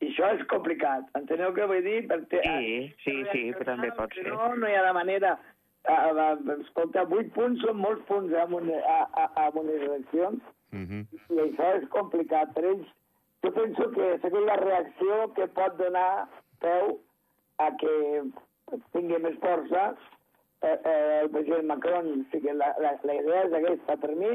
I 0.00 0.10
això 0.10 0.28
és 0.36 0.42
complicat. 0.50 1.06
Enteneu 1.16 1.54
què 1.56 1.66
vull 1.66 1.82
dir? 1.82 2.02
Perquè, 2.10 2.42
Sí, 2.44 2.94
sí, 3.04 3.14
sí, 3.32 3.44
però 3.56 3.64
també 3.72 3.90
pot 3.96 4.12
ser. 4.14 4.26
No, 4.28 4.54
no 4.54 4.68
hi 4.68 4.74
ha 4.76 4.84
de 4.86 4.92
manera... 4.92 5.38
Uh, 5.86 6.10
uh, 6.18 6.54
escolta, 6.64 7.04
8 7.06 7.30
punts 7.30 7.60
són 7.62 7.76
molts 7.78 8.02
punts 8.08 8.32
eh, 8.34 8.40
amb, 8.42 8.56
una, 8.58 8.74
a, 8.90 8.96
a, 9.22 9.26
amb 9.46 9.56
unes 9.62 9.82
eleccions 9.88 10.42
Uh 10.74 10.80
-huh. 10.82 11.02
i 11.30 11.36
això 11.38 11.66
és 11.80 11.84
complicat 11.94 12.52
per 12.54 12.64
ells. 12.64 12.88
Jo 13.44 13.52
penso 13.54 13.90
que 13.92 14.18
seria 14.20 14.40
la 14.40 14.56
reacció 14.56 15.32
que 15.36 15.46
pot 15.46 15.76
donar 15.78 16.26
peu 16.58 16.98
a 17.58 17.70
que 17.76 18.24
tingui 18.92 19.18
més 19.22 19.38
força 19.38 19.94
eh, 20.62 20.76
eh, 20.76 21.20
el 21.22 21.30
president 21.34 21.68
Macron. 21.70 22.12
O 22.12 22.30
sigui, 22.32 22.54
la, 22.54 22.72
la, 22.82 22.94
la 23.02 23.18
idea 23.20 23.44
és 23.48 23.58
aquesta. 23.58 23.98
Per 24.02 24.14
mi 24.16 24.32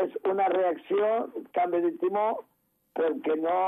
és 0.00 0.16
una 0.30 0.46
reacció, 0.52 1.10
canvi 1.56 1.82
de 1.86 1.92
timó, 2.02 2.28
perquè 2.98 3.36
no, 3.38 3.58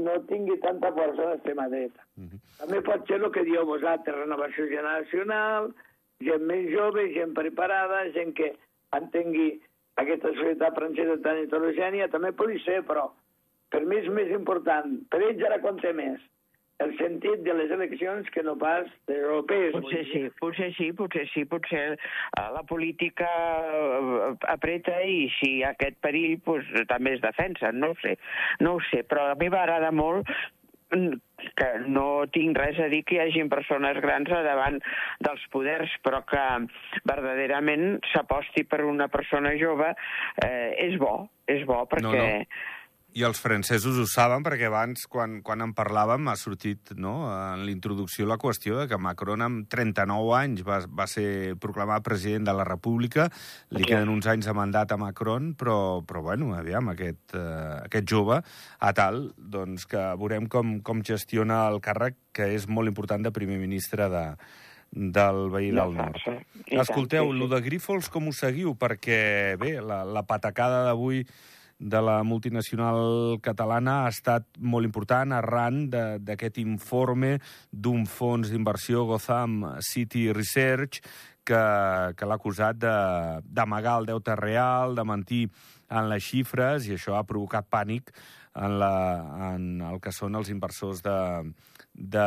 no 0.00 0.16
tingui 0.28 0.58
tanta 0.64 0.92
força 0.96 1.30
l'extrema 1.30 1.68
dreta. 1.72 2.04
També 2.60 2.80
pot 2.84 3.06
ser 3.08 3.20
el 3.20 3.30
que 3.32 3.44
dieu 3.48 3.64
vosaltres, 3.68 4.16
renovació 4.16 4.68
generacional, 4.68 5.70
gent 6.24 6.44
més 6.48 6.68
jove, 6.72 7.08
gent 7.14 7.32
preparada, 7.36 8.04
gent 8.16 8.34
que 8.36 8.52
entengui 8.96 9.54
aquesta 10.00 10.32
societat 10.36 10.76
francesa 10.76 11.16
tan 11.24 11.40
heterogènia, 11.40 12.10
també 12.12 12.32
pot 12.36 12.52
ser, 12.64 12.80
però 12.88 13.08
per 13.72 13.84
mi 13.86 14.00
és 14.00 14.08
més 14.12 14.30
important, 14.34 14.98
per 15.10 15.22
ells 15.22 15.42
ara 15.46 15.60
compta 15.62 15.92
més, 15.96 16.20
el 16.80 16.94
sentit 16.98 17.42
de 17.44 17.54
les 17.56 17.72
eleccions 17.74 18.28
que 18.34 18.42
no 18.46 18.56
pas 18.60 18.88
europees. 19.08 19.74
Potser 19.76 20.04
sí, 20.10 20.22
potser 20.40 20.70
sí, 20.78 20.90
potser 20.96 21.26
sí, 21.34 21.44
potser 21.48 21.82
eh, 21.96 22.46
la 22.54 22.62
política 22.68 23.28
eh, 23.30 24.30
apreta 24.52 25.00
i 25.04 25.26
si 25.38 25.56
hi 25.58 25.64
ha 25.64 25.74
aquest 25.76 26.00
perill 26.04 26.38
pues, 26.46 26.68
també 26.90 27.16
es 27.18 27.24
defensa, 27.24 27.72
no 27.72 27.92
ho 27.92 28.00
sé, 28.00 28.16
no 28.64 28.78
ho 28.78 28.80
sé, 28.90 29.04
però 29.08 29.30
a 29.30 29.36
mi 29.40 29.52
m'agrada 29.52 29.92
molt 29.92 30.28
que 30.90 31.68
no 31.86 32.26
tinc 32.34 32.58
res 32.58 32.80
a 32.82 32.88
dir 32.90 33.04
que 33.06 33.14
hi 33.14 33.20
hagin 33.22 33.50
persones 33.52 34.00
grans 34.02 34.32
a 34.34 34.40
davant 34.42 34.80
dels 35.22 35.44
poders, 35.52 35.92
però 36.02 36.24
que 36.26 36.42
verdaderament 37.06 38.00
s'aposti 38.10 38.64
per 38.66 38.82
una 38.88 39.06
persona 39.12 39.54
jove 39.60 39.92
eh, 40.42 40.74
és 40.88 40.98
bo, 40.98 41.28
és 41.46 41.64
bo 41.68 41.84
perquè... 41.90 42.26
no. 42.26 42.68
I 43.18 43.24
els 43.26 43.40
francesos 43.42 43.96
ho 43.98 44.04
saben 44.06 44.44
perquè 44.46 44.68
abans, 44.68 45.02
quan, 45.10 45.40
quan 45.42 45.64
en 45.64 45.72
parlàvem, 45.74 46.28
ha 46.30 46.36
sortit 46.38 46.92
no, 46.94 47.14
en 47.32 47.64
l'introducció 47.66 48.26
la 48.28 48.38
qüestió 48.38 48.78
de 48.78 48.86
que 48.90 49.00
Macron 49.02 49.42
amb 49.42 49.66
39 49.72 50.30
anys 50.38 50.62
va, 50.66 50.78
va 50.86 51.08
ser 51.10 51.56
proclamat 51.62 52.06
president 52.06 52.46
de 52.46 52.54
la 52.54 52.66
República, 52.68 53.26
li 53.74 53.82
queden 53.88 54.12
uns 54.14 54.30
anys 54.30 54.46
de 54.46 54.54
mandat 54.54 54.94
a 54.94 55.00
Macron, 55.00 55.52
però, 55.58 55.76
però 56.06 56.22
bueno, 56.30 56.52
aviam, 56.54 56.92
aquest, 56.94 57.34
eh, 57.34 57.82
aquest 57.90 58.10
jove, 58.14 58.40
a 58.78 58.94
tal, 58.94 59.24
doncs 59.36 59.90
que 59.90 60.06
veurem 60.20 60.46
com, 60.50 60.78
com 60.86 61.02
gestiona 61.02 61.64
el 61.68 61.82
càrrec, 61.82 62.18
que 62.36 62.52
és 62.54 62.70
molt 62.70 62.90
important 62.92 63.26
de 63.26 63.34
primer 63.34 63.58
ministre 63.58 64.06
de, 64.12 64.26
del 64.90 65.48
veí 65.50 65.70
De 65.70 65.80
del 65.82 65.96
nord. 65.98 66.18
Tant, 66.24 66.44
Escolteu, 66.82 67.26
sí, 67.26 67.32
sí. 67.32 67.38
lo 67.42 67.48
de 67.50 67.60
Grífols 67.62 68.10
com 68.10 68.30
ho 68.30 68.34
seguiu? 68.34 68.74
Perquè, 68.78 69.56
bé, 69.58 69.80
la, 69.82 70.04
la 70.06 70.22
patacada 70.26 70.84
d'avui 70.86 71.24
de 71.80 72.00
la 72.04 72.20
multinacional 72.22 73.40
catalana 73.40 74.04
ha 74.04 74.12
estat 74.12 74.44
molt 74.60 74.84
important 74.84 75.32
arran 75.32 75.86
d'aquest 75.90 76.60
informe 76.60 77.38
d'un 77.72 78.04
fons 78.04 78.52
d'inversió 78.52 79.06
Gotham 79.08 79.64
City 79.80 80.28
Research 80.36 81.00
que, 81.42 81.62
que 82.16 82.28
l'ha 82.28 82.36
acusat 82.36 82.76
d'amagar 82.76 83.96
el 84.00 84.10
deute 84.12 84.36
real, 84.36 84.94
de 84.94 85.04
mentir 85.08 85.46
en 85.90 86.10
les 86.12 86.22
xifres, 86.22 86.86
i 86.86 86.94
això 86.94 87.16
ha 87.16 87.26
provocat 87.26 87.66
pànic 87.72 88.12
en, 88.54 88.76
la, 88.78 88.94
en 89.54 89.80
el 89.88 89.98
que 90.04 90.12
són 90.12 90.36
els 90.36 90.52
inversors 90.52 91.00
de, 91.02 91.16
de, 91.94 92.26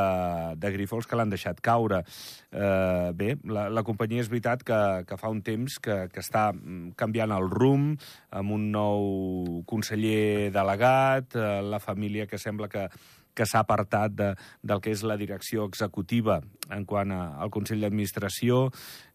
de 0.60 0.72
Grifols 0.75 1.08
que 1.08 1.17
l'han 1.17 1.32
deixat 1.34 1.60
caure. 1.63 2.03
Eh, 2.51 3.10
bé, 3.17 3.34
la, 3.50 3.67
la 3.74 3.86
companyia 3.88 4.24
és 4.24 4.29
veritat 4.32 4.63
que, 4.67 4.79
que 5.10 5.17
fa 5.20 5.32
un 5.34 5.41
temps 5.46 5.79
que, 5.84 5.98
que 6.13 6.24
està 6.24 6.51
mm, 6.53 6.93
canviant 7.00 7.34
el 7.36 7.50
rumb 7.50 8.00
amb 8.32 8.55
un 8.55 8.70
nou 8.75 9.63
conseller 9.70 10.51
delegat, 10.53 11.36
eh, 11.36 11.60
la 11.65 11.82
família 11.84 12.27
que 12.29 12.41
sembla 12.41 12.72
que 12.72 12.88
que 13.34 13.46
s'ha 13.50 13.63
apartat 13.63 14.13
de, 14.13 14.29
del 14.62 14.82
que 14.82 14.93
és 14.93 15.03
la 15.05 15.17
direcció 15.17 15.65
executiva 15.70 16.39
en 16.74 16.86
quant 16.89 17.12
a, 17.13 17.22
al 17.41 17.51
Consell 17.53 17.82
d'Administració. 17.84 18.67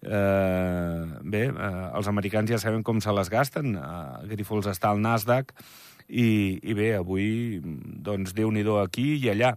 Eh, 0.02 1.02
bé, 1.22 1.44
eh, 1.48 1.86
els 1.98 2.10
americans 2.10 2.50
ja 2.50 2.60
sabem 2.62 2.82
com 2.86 3.02
se 3.04 3.14
les 3.14 3.30
gasten. 3.32 3.76
Eh, 3.78 4.26
Grifols 4.34 4.70
està 4.70 4.92
al 4.92 5.02
Nasdaq 5.04 5.54
i, 6.08 6.58
i 6.58 6.74
bé, 6.74 6.92
avui, 6.98 7.60
doncs, 7.62 8.34
Déu-n'hi-do 8.36 8.78
aquí 8.82 9.12
i 9.18 9.30
allà. 9.32 9.54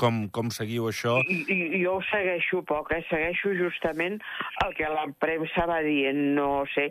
Com, 0.00 0.24
com 0.34 0.50
seguiu 0.54 0.88
això? 0.90 1.16
I, 1.30 1.38
i 1.52 1.82
jo 1.82 1.96
ho 1.98 2.02
segueixo 2.08 2.62
poc, 2.66 2.92
eh? 2.96 3.02
segueixo 3.08 3.54
justament 3.58 4.18
el 4.64 4.74
que 4.78 4.88
la 4.90 5.06
premsa 5.20 5.66
va 5.70 5.80
dient, 5.86 6.20
no 6.38 6.64
sé, 6.74 6.88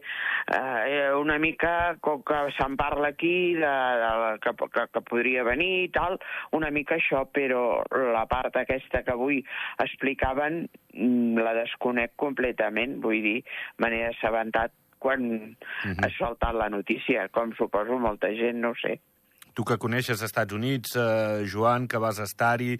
eh, 0.55 1.09
una 1.19 1.37
mica 1.41 1.95
com 2.05 2.23
que 2.27 2.39
se'n 2.57 2.77
parla 2.79 3.13
aquí, 3.13 3.53
de, 3.59 3.73
de, 4.03 4.11
que, 4.43 4.55
que, 4.63 4.85
que 4.93 5.03
podria 5.09 5.45
venir 5.47 5.71
i 5.85 5.89
tal, 5.95 6.19
una 6.57 6.71
mica 6.73 6.97
això, 6.99 7.25
però 7.33 7.81
la 8.13 8.25
part 8.29 8.59
aquesta 8.61 9.03
que 9.03 9.15
avui 9.15 9.41
explicaven 9.83 10.63
mm, 10.93 11.43
la 11.43 11.55
desconec 11.59 12.15
completament, 12.19 12.99
vull 13.03 13.21
dir, 13.25 13.39
me 13.79 13.91
n'he 13.91 14.07
assabentat 14.11 14.73
quan 15.03 15.23
uh 15.27 15.55
-huh. 15.83 16.05
ha 16.05 16.09
saltat 16.17 16.55
la 16.55 16.69
notícia, 16.69 17.27
com 17.29 17.51
suposo 17.53 17.99
molta 17.99 18.29
gent, 18.31 18.59
no 18.63 18.73
sé. 18.75 18.99
Tu 19.53 19.63
que 19.63 19.77
coneixes 19.77 20.21
Estats 20.25 20.53
Units, 20.53 20.95
eh, 20.97 21.43
Joan, 21.45 21.87
que 21.87 21.99
vas 22.01 22.17
estar-hi 22.23 22.71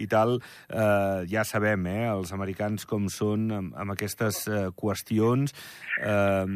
i 0.00 0.06
tal, 0.08 0.38
eh, 0.68 1.24
ja 1.28 1.44
sabem, 1.44 1.86
eh, 1.86 2.06
els 2.08 2.32
americans 2.32 2.86
com 2.88 3.08
són 3.12 3.50
amb, 3.52 3.74
amb 3.76 3.92
aquestes 3.92 4.46
eh, 4.48 4.62
qüestions. 4.76 5.52
Eh, 6.00 6.46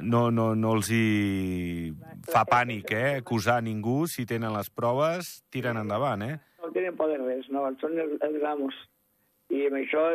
no, 0.00 0.30
no, 0.30 0.54
no 0.54 0.72
els 0.78 0.88
hi 0.90 1.92
fa 2.32 2.46
pànic, 2.48 2.92
eh, 2.96 3.18
acusar 3.20 3.60
ningú. 3.62 4.06
Si 4.08 4.24
tenen 4.24 4.52
les 4.56 4.70
proves, 4.70 5.42
tiren 5.52 5.76
endavant, 5.76 6.22
eh? 6.22 6.38
No 6.62 6.72
tenen 6.72 6.96
por 6.96 7.12
de 7.12 7.20
res, 7.20 7.48
no, 7.52 7.68
són 7.80 7.98
els, 8.00 8.16
els 8.24 8.48
amos. 8.48 8.74
I 9.52 9.66
amb 9.68 9.76
això 9.82 10.06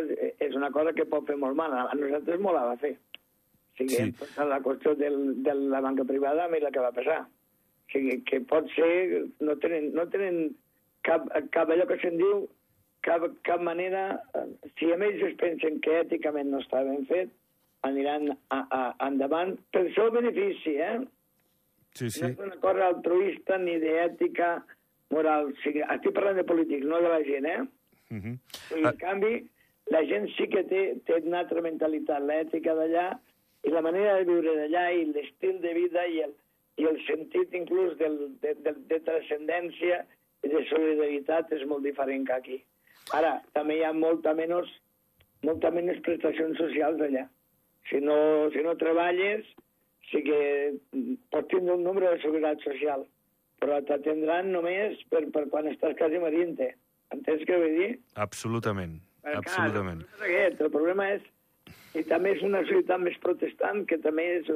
és, 0.42 0.56
una 0.58 0.72
cosa 0.74 0.96
que 0.98 1.06
pot 1.06 1.28
fer 1.30 1.38
molt 1.38 1.54
mal. 1.56 1.74
A 1.86 1.94
nosaltres 1.94 2.42
molt 2.42 2.82
fer. 2.82 2.96
O 2.98 3.78
sigui, 3.78 3.94
Sí. 3.94 4.12
sí. 4.18 4.46
la 4.50 4.58
qüestió 4.66 4.96
del, 4.98 5.44
de 5.44 5.54
la 5.54 5.82
banca 5.86 6.04
privada, 6.04 6.48
mira 6.50 6.72
què 6.74 6.82
va 6.82 6.90
passar. 6.96 7.28
Sigui, 7.92 8.22
que 8.28 8.42
pot 8.50 8.68
ser... 8.76 9.26
No 9.40 9.56
tenen, 9.64 9.92
no 9.96 10.08
tenen 10.12 10.56
cap, 11.08 11.28
cap 11.56 11.70
allò 11.72 11.88
que 11.88 12.00
se'n 12.02 12.18
diu, 12.20 12.46
cap, 13.08 13.26
cap 13.48 13.64
manera... 13.64 14.22
eh, 14.36 14.48
Si 14.78 14.92
a 14.92 14.98
ells 15.00 15.24
es 15.32 15.36
pensen 15.40 15.80
que 15.82 16.02
èticament 16.04 16.52
no 16.52 16.60
està 16.64 16.84
ben 16.86 17.06
fet, 17.10 17.32
aniran 17.88 18.32
a, 18.54 18.60
a, 18.60 18.82
endavant 19.08 19.56
pel 19.74 19.92
seu 19.96 20.12
benefici, 20.12 20.78
eh? 20.82 20.98
Sí, 21.98 22.10
Sí. 22.12 22.22
No 22.22 22.30
és 22.30 22.42
una 22.46 22.58
cosa 22.62 22.88
altruista 22.92 23.58
ni 23.58 23.78
d'ètica 23.82 24.58
moral. 25.14 25.52
O 25.54 25.62
sigui, 25.64 25.82
estic 25.82 26.14
parlant 26.14 26.38
de 26.38 26.46
polítics, 26.46 26.86
no 26.86 27.00
de 27.02 27.14
la 27.14 27.22
gent, 27.26 27.46
eh? 27.46 27.62
Uh 28.12 28.18
-huh. 28.18 28.36
I, 28.78 28.84
en 28.84 28.98
canvi, 28.98 29.34
la 29.92 30.04
gent 30.06 30.28
sí 30.36 30.48
que 30.48 30.64
té, 30.64 30.82
té 31.06 31.22
una 31.24 31.40
altra 31.40 31.62
mentalitat, 31.62 32.22
l'ètica 32.22 32.76
d'allà 32.76 33.08
i 33.64 33.70
la 33.70 33.82
manera 33.82 34.18
de 34.18 34.26
viure 34.30 34.56
d'allà 34.58 34.92
i 34.94 35.06
l'estil 35.06 35.60
de 35.62 35.74
vida 35.74 36.06
i 36.08 36.22
el, 36.22 36.34
i 36.78 36.86
el 36.86 36.98
sentit 37.08 37.54
inclús 37.58 37.96
del, 37.98 38.18
de, 38.44 38.54
de, 38.66 38.74
de 38.90 39.00
transcendència 39.06 40.04
i 40.46 40.52
de 40.52 40.64
solidaritat 40.70 41.54
és 41.58 41.64
molt 41.70 41.86
diferent 41.88 42.28
que 42.28 42.36
aquí. 42.36 42.58
Ara, 43.18 43.38
també 43.56 43.80
hi 43.80 43.86
ha 43.88 43.94
molta 43.96 44.34
menys, 44.38 44.70
molta 45.48 45.72
menys 45.74 46.02
prestacions 46.06 46.60
socials 46.62 47.02
allà. 47.02 47.26
Si 47.90 48.02
no, 48.04 48.18
si 48.54 48.62
no 48.66 48.76
treballes, 48.80 49.48
sí 50.12 50.22
que 50.26 50.40
pots 51.32 51.50
tindre 51.54 51.78
un 51.78 51.86
número 51.88 52.12
de 52.12 52.22
seguretat 52.22 52.62
social, 52.66 53.06
però 53.64 53.80
t'atendran 53.88 54.52
només 54.54 55.00
per, 55.12 55.24
per 55.34 55.48
quan 55.54 55.72
estàs 55.72 55.96
quasi 56.00 56.22
morint-te. 56.22 56.74
Entens 57.16 57.48
què 57.48 57.58
vull 57.58 57.76
dir? 57.80 57.90
Absolutament, 58.20 59.00
absolutament. 59.34 60.04
El, 60.04 60.12
problema 60.12 60.28
és 60.28 60.30
aquest, 60.30 60.64
el 60.68 60.74
problema 60.76 61.10
és... 61.16 61.34
I 61.98 62.04
també 62.06 62.36
és 62.36 62.44
una 62.46 62.60
societat 62.68 63.02
més 63.02 63.16
protestant, 63.24 63.80
que 63.90 63.98
també 64.04 64.26
és, 64.36 64.50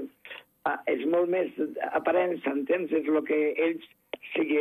és 0.91 1.06
molt 1.10 1.30
més 1.30 1.56
aparença, 1.91 2.53
entens? 2.53 2.91
És 2.91 3.10
el 3.10 3.24
que 3.27 3.41
ells... 3.68 3.89
O 4.22 4.34
sigui, 4.36 4.60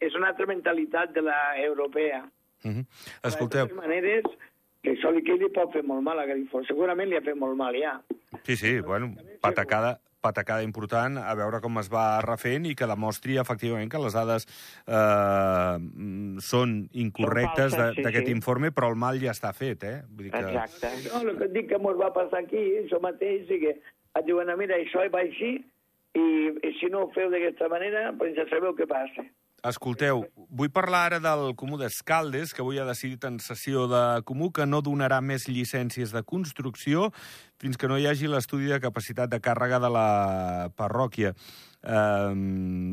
és 0.00 0.14
una 0.16 0.28
altra 0.30 0.46
mentalitat 0.46 1.10
de 1.12 1.24
la 1.26 1.38
europea. 1.60 2.22
Uh 2.64 2.70
-huh. 2.70 2.84
De 3.22 3.28
Escolteu, 3.28 3.66
totes 3.66 3.76
maneres, 3.76 4.24
que 4.82 4.92
això 4.94 5.12
li, 5.12 5.22
que 5.22 5.36
li 5.36 5.48
pot 5.54 5.72
fer 5.72 5.82
molt 5.82 6.02
mal 6.02 6.18
a 6.18 6.26
Grifo. 6.26 6.62
Segurament 6.64 7.10
li 7.10 7.16
ha 7.16 7.24
fet 7.24 7.36
molt 7.36 7.56
mal, 7.56 7.74
ja. 7.74 8.00
sí, 8.44 8.56
sí, 8.56 8.80
bueno, 8.80 9.14
patacada, 9.40 10.00
patacada 10.20 10.62
important, 10.62 11.18
a 11.18 11.34
veure 11.34 11.60
com 11.60 11.78
es 11.78 11.90
va 11.92 12.20
refent 12.24 12.66
i 12.66 12.74
que 12.74 12.86
demostri 12.86 13.38
efectivament 13.38 13.90
que 13.90 14.00
les 14.02 14.16
dades 14.16 14.46
eh, 14.86 15.76
són 16.40 16.88
incorrectes 16.92 17.74
falses, 17.74 17.94
sí, 17.96 18.02
d'aquest 18.02 18.26
sí. 18.26 18.32
informe, 18.32 18.72
però 18.74 18.90
el 18.90 18.96
mal 18.96 19.20
ja 19.22 19.30
està 19.30 19.52
fet, 19.52 19.84
eh? 19.84 20.02
Vull 20.10 20.28
dir 20.28 20.32
que... 20.32 20.42
Exacte. 20.50 20.90
No, 21.06 21.22
el 21.22 21.38
que 21.38 21.48
et 21.50 21.54
dic 21.54 21.70
que 21.70 21.78
mos 21.78 21.98
va 22.00 22.10
passar 22.12 22.42
aquí, 22.42 22.64
això 22.82 23.00
mateix, 23.00 23.46
i 23.50 23.60
que 23.62 23.76
et 24.16 24.24
diuen, 24.24 24.48
"Ah, 24.50 24.56
mira, 24.56 24.76
això 24.76 25.04
va 25.12 25.20
així, 25.20 25.58
i, 26.14 26.24
i 26.68 26.72
si 26.80 26.88
no 26.92 27.04
ho 27.04 27.10
feu 27.14 27.30
d'aquesta 27.30 27.68
manera, 27.68 28.12
doncs 28.12 28.36
ja 28.36 28.46
sabeu 28.48 28.74
què 28.78 28.86
passa. 28.88 29.24
Escolteu, 29.66 30.20
vull 30.54 30.70
parlar 30.70 31.00
ara 31.08 31.18
del 31.18 31.56
Comú 31.58 31.74
d'Escaldes, 31.80 32.52
que 32.54 32.62
avui 32.62 32.78
ha 32.78 32.84
decidit 32.86 33.24
en 33.26 33.40
sessió 33.42 33.88
de 33.90 34.22
Comú 34.22 34.52
que 34.54 34.68
no 34.70 34.78
donarà 34.86 35.18
més 35.18 35.48
llicències 35.50 36.12
de 36.14 36.22
construcció 36.22 37.08
fins 37.58 37.74
que 37.74 37.90
no 37.90 37.98
hi 37.98 38.06
hagi 38.06 38.30
l'estudi 38.30 38.70
de 38.70 38.78
capacitat 38.78 39.32
de 39.32 39.40
càrrega 39.42 39.80
de 39.82 39.90
la 39.90 40.70
parròquia. 40.78 41.34
Eh, 41.82 42.30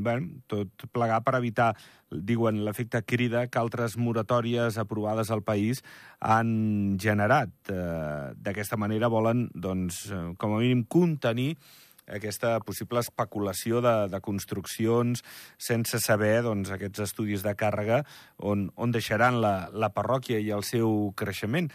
bueno, 0.02 0.42
tot 0.50 0.88
plegar 0.90 1.22
per 1.22 1.36
evitar, 1.38 1.76
diuen, 2.10 2.64
l'efecte 2.66 3.04
crida 3.06 3.46
que 3.46 3.62
altres 3.62 3.94
moratòries 4.02 4.82
aprovades 4.82 5.30
al 5.30 5.46
país 5.46 5.86
han 6.20 6.98
generat. 6.98 7.54
Eh, 7.70 8.34
D'aquesta 8.42 8.78
manera 8.78 9.14
volen, 9.14 9.52
doncs, 9.54 10.08
eh, 10.10 10.28
com 10.42 10.58
a 10.58 10.66
mínim, 10.66 10.82
contenir 10.90 11.60
aquesta 12.08 12.60
possible 12.62 13.00
especulació 13.02 13.82
de, 13.82 13.94
de 14.12 14.20
construccions 14.22 15.24
sense 15.58 16.00
saber 16.00 16.42
doncs, 16.46 16.70
aquests 16.72 17.00
estudis 17.08 17.44
de 17.44 17.56
càrrega 17.58 18.04
on, 18.38 18.70
on 18.76 18.92
deixaran 18.94 19.42
la, 19.42 19.70
la 19.74 19.90
parròquia 19.90 20.40
i 20.40 20.52
el 20.54 20.64
seu 20.64 21.12
creixement. 21.18 21.72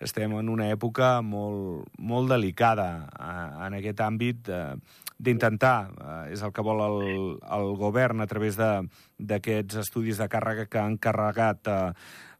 Estem 0.00 0.32
en 0.38 0.48
una 0.48 0.70
època 0.72 1.18
molt, 1.22 1.88
molt 1.98 2.30
delicada 2.32 2.88
eh, 3.12 3.66
en 3.68 3.78
aquest 3.80 4.00
àmbit 4.00 4.48
eh, 4.48 4.74
d'intentar, 5.18 5.76
eh, 5.94 6.32
és 6.34 6.42
el 6.42 6.52
que 6.52 6.64
vol 6.66 6.80
el, 6.84 7.38
el 7.54 7.74
govern 7.78 8.20
a 8.24 8.26
través 8.30 8.56
de- 8.58 8.86
d'aquests 9.18 9.76
estudis 9.78 10.18
de 10.18 10.26
càrrega 10.28 10.66
que 10.66 10.80
han 10.80 10.96
carregat 10.98 11.68
eh, 11.70 11.92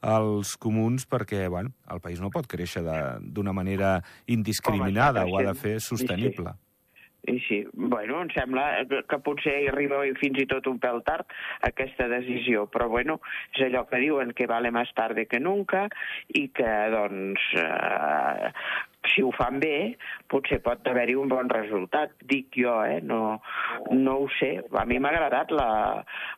els 0.05 0.57
comuns 0.61 1.07
perquè 1.09 1.47
bueno, 1.49 1.71
el 1.89 2.01
país 2.05 2.21
no 2.21 2.29
pot 2.35 2.49
créixer 2.51 2.83
de- 2.85 3.21
d'una 3.23 3.53
manera 3.57 4.03
indiscriminada, 4.27 5.23
Home, 5.23 5.33
ho 5.33 5.39
ha 5.39 5.47
de 5.53 5.55
sí, 5.55 5.61
fer 5.61 5.77
sí. 5.81 5.87
sostenible. 5.87 6.53
I 7.31 7.39
sí, 7.47 7.61
bueno, 7.73 8.21
em 8.23 8.31
sembla 8.35 8.67
que, 8.91 9.03
que 9.09 9.19
potser 9.25 9.55
hi 9.63 9.69
arriba 9.73 10.03
fins 10.21 10.41
i 10.43 10.49
tot 10.51 10.67
un 10.71 10.81
pèl 10.83 11.01
tard 11.07 11.31
aquesta 11.67 12.09
decisió, 12.13 12.67
però 12.73 12.89
bueno, 12.93 13.21
és 13.55 13.65
allò 13.69 13.85
que 13.89 14.03
diuen 14.03 14.35
que 14.37 14.49
vale 14.51 14.73
més 14.75 14.91
tarde 14.97 15.27
que 15.31 15.41
nunca 15.41 15.87
i 16.29 16.49
que, 16.55 16.73
doncs, 16.93 17.47
eh, 17.61 18.53
si 19.13 19.25
ho 19.25 19.33
fan 19.37 19.59
bé, 19.61 19.97
potser 20.31 20.61
pot 20.65 20.87
haver-hi 20.89 21.17
un 21.21 21.33
bon 21.33 21.51
resultat, 21.53 22.15
dic 22.29 22.57
jo, 22.57 22.77
eh? 22.85 23.01
No, 23.05 23.41
no 23.93 24.17
ho 24.23 24.31
sé. 24.39 24.57
A 24.73 24.85
mi 24.89 25.01
m'ha 25.01 25.13
agradat 25.13 25.53
la, 25.55 25.69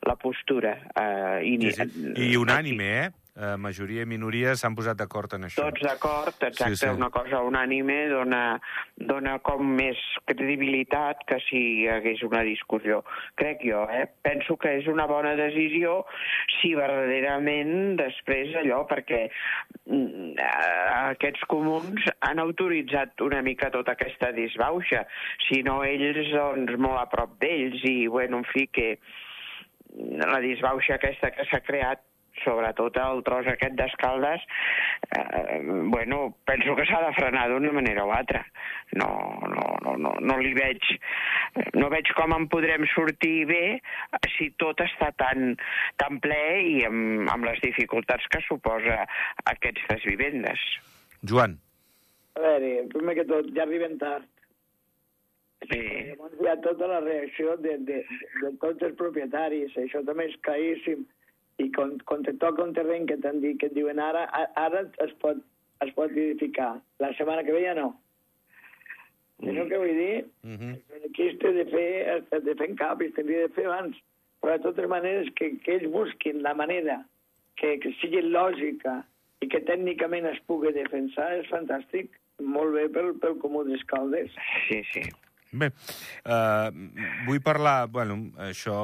la 0.07 0.17
postura. 0.23 0.77
Eh, 0.95 1.39
i, 1.53 1.55
Sí, 1.67 1.73
sí. 1.77 2.13
I 2.31 2.35
unànime, 2.39 2.91
eh? 3.05 3.26
Eh, 3.37 3.57
majoria 3.61 4.01
i 4.01 4.09
minoria 4.09 4.55
s'han 4.57 4.73
posat 4.73 4.97
d'acord 4.97 5.35
en 5.37 5.43
això. 5.45 5.67
Tots 5.67 5.83
d'acord, 5.85 6.33
exacte, 6.41 6.71
Sí, 6.73 6.87
sí. 6.87 6.89
una 6.89 7.11
cosa 7.13 7.43
unànime 7.45 7.97
dona, 8.09 8.59
dona 8.97 9.35
com 9.45 9.75
més 9.77 10.01
credibilitat 10.25 11.21
que 11.29 11.37
si 11.45 11.61
hi 11.83 11.89
hagués 11.93 12.23
una 12.25 12.41
discussió. 12.49 13.03
Crec 13.37 13.61
jo, 13.61 13.83
eh? 13.93 14.07
Penso 14.25 14.57
que 14.57 14.73
és 14.79 14.89
una 14.89 15.05
bona 15.11 15.35
decisió 15.37 16.07
si 16.55 16.73
verdaderament 16.79 18.01
després 18.01 18.57
allò, 18.57 18.87
perquè 18.89 19.27
mm, 19.85 20.33
aquests 21.13 21.45
comuns 21.53 22.09
han 22.25 22.41
autoritzat 22.41 23.21
una 23.21 23.43
mica 23.45 23.69
tota 23.69 23.99
aquesta 23.99 24.33
disbauxa, 24.33 25.05
si 25.45 25.61
no 25.61 25.83
ells, 25.85 26.33
doncs, 26.33 26.73
molt 26.81 27.05
a 27.05 27.07
prop 27.13 27.37
d'ells, 27.45 27.85
i, 27.85 28.07
bueno, 28.09 28.41
en 28.41 28.49
fi, 28.49 28.65
que 28.73 28.95
la 30.25 30.41
disbauxa 30.41 30.97
aquesta 30.97 31.31
que 31.37 31.45
s'ha 31.51 31.61
creat 31.65 32.06
sobretot 32.45 32.97
el 33.03 33.23
tros 33.27 33.49
aquest 33.51 33.77
d'escaldes, 33.79 34.45
eh, 35.17 35.61
bueno, 35.93 36.37
penso 36.49 36.77
que 36.77 36.87
s'ha 36.89 37.03
de 37.07 37.13
frenar 37.19 37.49
d'una 37.51 37.73
manera 37.73 38.05
o 38.05 38.13
altra. 38.13 38.45
No, 38.93 39.11
no, 39.49 39.67
no, 39.83 39.97
no, 39.97 40.15
no 40.21 40.39
li 40.39 40.55
veig, 40.57 40.83
no 41.75 41.91
veig 41.93 42.13
com 42.19 42.35
en 42.37 42.49
podrem 42.53 42.87
sortir 42.95 43.47
bé 43.51 43.63
si 44.37 44.51
tot 44.63 44.81
està 44.85 45.13
tan, 45.19 45.55
tan 46.01 46.21
ple 46.25 46.43
i 46.71 46.81
amb, 46.89 47.29
amb 47.33 47.49
les 47.49 47.61
dificultats 47.65 48.27
que 48.33 48.43
suposa 48.47 49.05
aquestes 49.53 50.05
vivendes. 50.07 50.63
Joan, 51.27 51.59
A 52.37 52.41
veure, 52.45 52.73
primer 52.93 53.15
que 53.17 53.25
tot, 53.25 53.47
ja 53.57 53.65
arribem 53.65 53.97
tard. 54.01 54.27
Sí. 55.65 55.79
Llavors 55.81 56.41
hi 56.43 56.49
ha 56.51 56.57
tota 56.65 56.89
la 56.91 56.99
reacció 57.01 57.57
de, 57.65 57.79
de, 57.89 58.03
de 58.43 58.51
tots 58.61 58.85
els 58.85 58.97
propietaris, 58.99 59.73
això 59.81 60.03
també 60.05 60.29
és 60.29 60.37
claríssim. 60.47 61.07
I 61.63 61.71
quan, 61.73 61.97
quan 62.09 62.25
te 62.27 62.35
toca 62.41 62.65
un 62.65 62.75
terreny 62.77 63.07
que 63.09 63.17
t'han 63.23 63.41
dit, 63.41 63.57
que 63.61 63.71
et 63.71 63.77
diuen 63.77 64.01
ara, 64.03 64.27
ara 64.61 64.83
es 65.05 65.15
pot, 65.23 65.39
es 65.85 65.93
pot 65.97 66.13
edificar. 66.13 66.75
La 67.01 67.13
setmana 67.17 67.45
que 67.47 67.55
ve 67.55 67.63
ja 67.65 67.75
no. 67.79 67.95
Mm. 69.41 69.51
Això 69.53 69.65
què 69.71 69.81
vull 69.81 69.97
dir? 69.97 70.25
uh 70.45 70.57
-huh. 70.61 70.75
Aquí 71.09 71.29
es 71.29 71.39
té 71.39 71.53
de 71.53 71.65
fer, 71.73 71.89
es 72.33 72.45
de 72.45 72.55
fer 72.55 72.69
en 72.71 72.77
cap, 72.77 73.03
i 73.03 73.07
es 73.07 73.15
tindria 73.15 73.49
de 73.49 73.55
fer 73.55 73.67
abans. 73.67 73.97
Però 74.41 74.57
de 74.57 74.63
totes 74.63 74.89
maneres 74.89 75.29
que, 75.35 75.57
que 75.59 75.77
ells 75.77 75.93
busquin 75.93 76.43
la 76.43 76.55
manera 76.55 77.05
que, 77.57 77.79
que 77.79 77.93
sigui 78.01 78.23
lògica 78.23 79.05
i 79.41 79.49
que 79.49 79.61
tècnicament 79.61 80.27
es 80.27 80.41
pugui 80.47 80.73
defensar, 80.73 81.33
és 81.41 81.49
fantàstic. 81.49 82.11
Molt 82.39 82.75
bé 82.75 82.89
pel, 82.89 83.15
pel 83.21 83.39
comú 83.39 83.65
d'escaldes. 83.65 84.31
Sí, 84.69 84.83
sí. 84.93 85.03
Bé, 85.57 85.71
uh, 86.29 86.69
vull 87.27 87.41
parlar... 87.45 87.87
Bueno, 87.93 88.19
això 88.45 88.77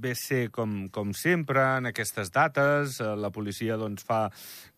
ve 0.00 0.14
ser 0.16 0.46
com, 0.54 0.86
com 0.92 1.12
sempre 1.16 1.62
en 1.76 1.90
aquestes 1.90 2.32
dates. 2.32 3.00
Uh, 3.02 3.12
la 3.20 3.32
policia 3.34 3.76
doncs, 3.80 4.06
fa 4.08 4.22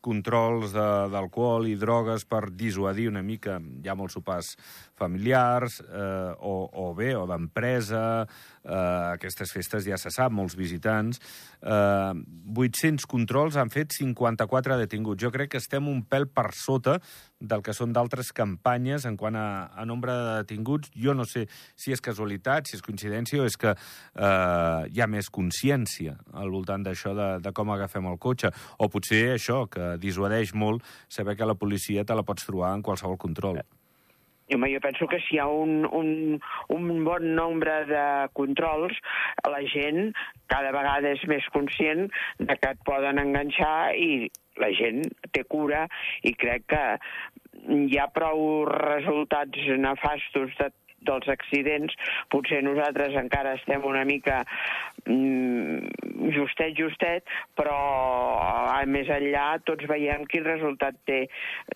controls 0.02 0.74
d'alcohol 0.74 1.68
i 1.70 1.76
drogues 1.78 2.26
per 2.28 2.48
dissuadir 2.50 3.08
una 3.10 3.22
mica, 3.22 3.58
hi 3.58 3.88
ha 3.88 3.96
molts 3.98 4.18
sopars 4.18 4.56
familiars, 4.98 5.80
eh, 5.82 6.32
o, 6.38 6.68
o 6.84 6.92
bé, 6.94 7.12
o 7.18 7.24
d'empresa, 7.26 8.26
eh, 8.62 8.76
aquestes 9.16 9.52
festes 9.54 9.86
ja 9.88 9.98
se 9.98 10.12
sap, 10.14 10.32
molts 10.34 10.56
visitants. 10.58 11.20
Eh, 11.62 12.12
800 12.52 13.08
controls 13.10 13.58
han 13.58 13.72
fet 13.72 13.94
54 13.96 14.78
detinguts. 14.82 15.22
Jo 15.22 15.32
crec 15.34 15.54
que 15.54 15.62
estem 15.62 15.88
un 15.90 16.04
pèl 16.06 16.28
per 16.30 16.50
sota 16.56 16.98
del 17.42 17.62
que 17.66 17.74
són 17.74 17.90
d'altres 17.94 18.30
campanyes 18.36 19.04
en 19.08 19.16
quant 19.18 19.36
a, 19.38 19.46
a 19.74 19.86
nombre 19.88 20.14
de 20.14 20.36
detinguts. 20.44 20.92
Jo 20.94 21.16
no 21.18 21.26
sé 21.26 21.48
si 21.74 21.94
és 21.94 22.02
casualitat, 22.04 22.68
si 22.68 22.78
és 22.78 22.84
coincidència 22.84 23.42
o 23.42 23.48
és 23.48 23.58
que 23.58 23.74
eh, 23.74 24.80
hi 24.86 25.02
ha 25.02 25.10
més 25.10 25.30
consciència 25.34 26.16
al 26.38 26.52
voltant 26.54 26.86
d'això 26.86 27.16
de, 27.18 27.28
de 27.42 27.54
com 27.56 27.74
agafem 27.74 28.06
el 28.10 28.20
cotxe. 28.22 28.52
O 28.78 28.88
potser 28.92 29.24
això, 29.34 29.64
que 29.72 29.91
dissuadeix 30.00 30.54
molt 30.54 30.84
saber 31.08 31.36
que 31.36 31.48
la 31.48 31.58
policia 31.58 32.04
te 32.04 32.16
la 32.16 32.26
pots 32.26 32.48
trobar 32.48 32.74
en 32.76 32.82
qualsevol 32.82 33.18
control. 33.20 33.62
I, 34.48 34.56
home, 34.56 34.68
jo 34.72 34.80
penso 34.84 35.06
que 35.08 35.20
si 35.24 35.36
hi 35.36 35.40
ha 35.40 35.46
un, 35.48 35.86
un, 35.86 36.40
un 36.74 36.88
bon 37.06 37.28
nombre 37.36 37.76
de 37.88 38.04
controls, 38.36 38.98
la 39.48 39.62
gent 39.72 40.12
cada 40.52 40.72
vegada 40.74 41.14
és 41.16 41.22
més 41.30 41.46
conscient 41.54 42.08
de 42.38 42.56
que 42.58 42.72
et 42.74 42.82
poden 42.88 43.22
enganxar 43.22 43.94
i 43.96 44.28
la 44.60 44.68
gent 44.76 45.06
té 45.32 45.44
cura 45.48 45.86
i 46.28 46.34
crec 46.36 46.66
que 46.74 46.84
hi 47.86 47.98
ha 48.00 48.10
prou 48.12 48.66
resultats 48.68 49.70
nefastos 49.80 50.52
de 50.58 50.68
dels 51.06 51.28
accidents, 51.32 51.94
potser 52.32 52.62
nosaltres 52.64 53.16
encara 53.18 53.56
estem 53.58 53.84
una 53.88 54.04
mica 54.08 54.42
mm, 55.06 56.30
justet, 56.34 56.74
justet, 56.78 57.28
però 57.58 57.76
a 58.72 58.82
més 58.86 59.10
enllà 59.12 59.58
tots 59.66 59.86
veiem 59.90 60.26
quin 60.30 60.46
resultat 60.46 60.98
té 61.08 61.24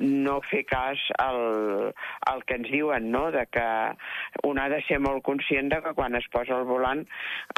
no 0.00 0.38
fer 0.50 0.64
cas 0.68 1.02
al, 1.22 1.92
al 2.30 2.44
que 2.46 2.60
ens 2.60 2.70
diuen, 2.72 3.10
no? 3.12 3.28
de 3.34 3.46
que 3.50 3.66
un 4.48 4.60
ha 4.60 4.68
de 4.72 4.80
ser 4.86 5.00
molt 5.02 5.24
conscient 5.26 5.70
de 5.72 5.80
que 5.84 5.94
quan 5.98 6.16
es 6.18 6.26
posa 6.32 6.56
al 6.56 6.66
volant 6.68 7.04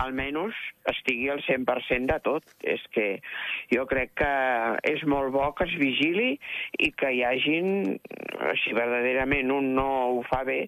almenys 0.03 0.57
estigui 0.93 1.29
al 1.33 1.43
100% 1.47 2.09
de 2.13 2.19
tot. 2.25 2.45
És 2.63 2.83
que 2.95 3.09
jo 3.73 3.85
crec 3.91 4.15
que 4.19 4.33
és 4.91 5.05
molt 5.09 5.33
bo 5.35 5.51
que 5.59 5.69
es 5.69 5.77
vigili 5.81 6.35
i 6.79 6.91
que 6.93 7.13
hi 7.15 7.23
hagin, 7.27 7.99
si 8.63 8.75
verdaderament 8.77 9.53
un 9.55 9.73
no 9.79 9.89
ho 10.19 10.25
fa 10.29 10.45
bé, 10.49 10.65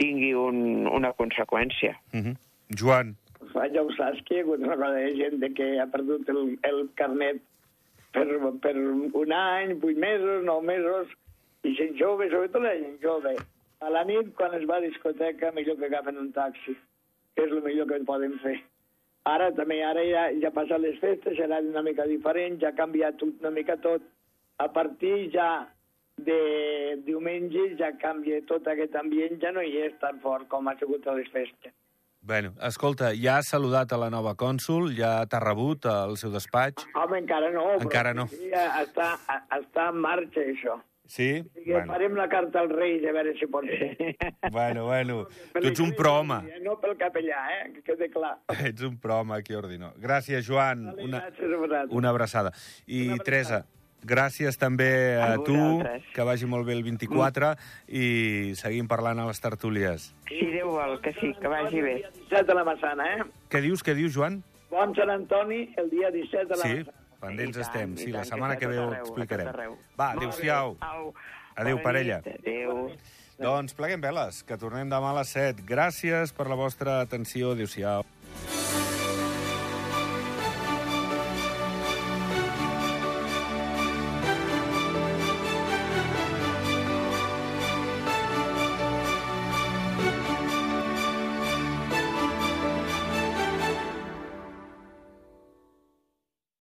tingui 0.00 0.29
un, 0.34 0.86
una 0.88 1.12
conseqüència. 1.12 1.96
Uh 2.12 2.20
-huh. 2.20 2.36
Joan. 2.78 3.16
Ja 3.74 3.82
ho 3.82 3.92
saps 3.96 4.22
que 4.24 4.34
hi 4.34 4.38
ha 4.38 4.42
hagut 4.42 4.60
una 4.60 4.74
roda 4.74 4.98
de 4.98 5.14
gent 5.16 5.40
de 5.40 5.52
que 5.54 5.80
ha 5.80 5.86
perdut 5.86 6.28
el, 6.28 6.58
el 6.62 6.88
carnet 6.94 7.40
per, 8.12 8.26
per 8.62 8.74
un 8.76 9.32
any, 9.32 9.74
vuit 9.80 9.98
mesos, 9.98 10.44
nou 10.44 10.60
mesos, 10.60 11.08
i 11.62 11.74
gent 11.74 11.96
jove, 11.98 12.28
sobretot 12.30 12.62
la 12.62 12.74
gent 12.74 12.98
jove. 13.02 13.36
A 13.80 13.90
la 13.90 14.04
nit, 14.04 14.34
quan 14.36 14.54
es 14.54 14.66
va 14.68 14.76
a 14.76 14.84
discoteca, 14.84 15.52
millor 15.52 15.78
que 15.78 15.86
agafen 15.86 16.18
un 16.18 16.32
taxi, 16.32 16.76
que 17.34 17.46
és 17.46 17.52
el 17.52 17.62
millor 17.64 17.88
que 17.88 18.00
poden 18.04 18.38
fer. 18.44 18.58
Ara 19.28 19.50
també, 19.56 19.82
ara 19.84 20.02
ja, 20.04 20.28
ja 20.42 20.50
passen 20.54 20.82
les 20.82 20.98
festes, 21.00 21.36
serà 21.36 21.60
una 21.64 21.82
mica 21.84 22.06
diferent, 22.08 22.58
ja 22.60 22.70
ha 22.70 22.76
canviat 22.76 23.22
una 23.26 23.52
mica 23.56 23.76
tot. 23.80 24.04
A 24.60 24.68
partir 24.72 25.30
ja 25.32 25.66
de 26.26 26.96
diumenge 27.06 27.70
ja 27.80 27.92
canvia 28.00 28.40
tot 28.48 28.66
aquest 28.68 28.96
ambient, 29.00 29.38
ja 29.42 29.52
no 29.52 29.62
hi 29.64 29.76
és 29.86 29.94
tan 30.02 30.20
fort 30.24 30.48
com 30.48 30.68
ha 30.68 30.76
sigut 30.80 31.06
a 31.06 31.16
les 31.18 31.30
festes. 31.32 31.74
Bueno, 32.22 32.52
escolta, 32.68 33.14
ja 33.16 33.38
has 33.40 33.48
saludat 33.48 33.94
a 33.96 33.98
la 34.00 34.10
nova 34.12 34.34
cònsul? 34.36 34.90
Ja 34.92 35.24
t'ha 35.24 35.40
rebut 35.40 35.86
al 35.88 36.18
seu 36.20 36.32
despatx? 36.34 36.84
Home, 36.92 37.22
encara 37.22 37.48
no. 37.54 37.64
Encara 37.80 38.12
no. 38.12 38.26
Sí, 38.28 38.50
està, 38.52 39.14
està 39.56 39.88
en 39.88 40.02
marxa, 40.04 40.44
això. 40.44 40.76
Sí? 41.10 41.40
O 41.40 41.48
sigui, 41.56 41.72
bueno. 41.72 41.88
farem 41.90 42.14
la 42.14 42.28
carta 42.30 42.60
als 42.60 42.70
Reis 42.76 43.02
a 43.08 43.14
veure 43.16 43.32
si 43.34 43.48
pot 43.50 43.64
ser. 43.66 44.14
bueno, 44.52 44.84
bueno. 44.84 45.24
Tu 45.56 45.72
ets 45.72 45.80
un 45.82 45.90
proma. 45.98 46.38
No 46.62 46.76
pel 46.78 46.94
capellà, 47.00 47.40
eh? 47.56 47.72
Que 47.72 47.82
quede 47.88 48.10
clar. 48.12 48.36
Ets 48.68 48.84
un 48.86 49.00
proma, 49.02 49.40
aquí 49.40 49.56
ordino. 49.58 49.90
Gràcies, 49.98 50.44
Joan. 50.46 50.86
Vale, 50.92 51.08
una, 51.08 51.24
gràcies 51.26 51.96
una 51.98 52.12
abraçada. 52.14 52.52
I, 52.86 53.08
una 53.08 53.16
abraçada. 53.16 53.24
Teresa, 53.24 53.64
Gràcies 54.02 54.56
també 54.56 55.16
a, 55.20 55.34
a 55.34 55.36
tu, 55.44 55.52
vosaltres. 55.52 56.06
que 56.14 56.24
vagi 56.24 56.46
molt 56.48 56.64
bé 56.66 56.72
el 56.72 56.82
24 56.86 57.50
mm. 57.50 57.56
i 58.00 58.54
seguim 58.56 58.88
parlant 58.88 59.20
a 59.20 59.26
les 59.28 59.40
tertúlies. 59.44 60.14
Si 60.30 60.46
Déu 60.54 60.70
vol, 60.72 60.96
que 61.04 61.12
sí, 61.18 61.34
que 61.40 61.48
vagi 61.52 61.82
bé. 61.84 61.96
17 62.30 62.46
de 62.48 62.56
la 62.56 62.64
Massana, 62.64 63.06
eh? 63.18 63.28
Què 63.52 63.60
dius, 63.60 63.84
què 63.84 63.94
dius, 63.98 64.14
Joan? 64.16 64.40
Bon 64.70 64.94
Sant 64.94 65.10
Antoni 65.10 65.66
el 65.82 65.90
dia 65.90 66.10
17 66.14 66.46
de 66.46 66.56
la 66.56 66.62
Sí, 66.64 66.74
Massana. 66.80 66.96
pendents 67.20 67.56
I 67.56 67.60
tant, 67.60 67.68
estem. 67.68 67.96
Sí, 68.00 68.10
la 68.10 68.22
tant, 68.22 68.30
setmana 68.32 68.56
que 68.56 68.64
que 68.64 68.72
ve 68.72 68.78
ho 68.80 68.92
explicarem. 68.94 69.76
Va, 70.00 70.12
adéu-siau. 70.12 70.78
Adéu, 71.56 71.82
parella. 71.82 72.22
Adéu. 72.24 72.90
Doncs 73.40 73.72
pleguem 73.76 74.00
veles, 74.00 74.42
que 74.44 74.56
tornem 74.60 74.88
demà 74.88 75.12
a 75.12 75.20
les 75.20 75.28
7. 75.36 75.64
Gràcies 75.68 76.32
per 76.36 76.48
la 76.48 76.56
vostra 76.56 77.00
atenció. 77.04 77.52
Adéu-siau. 77.52 78.04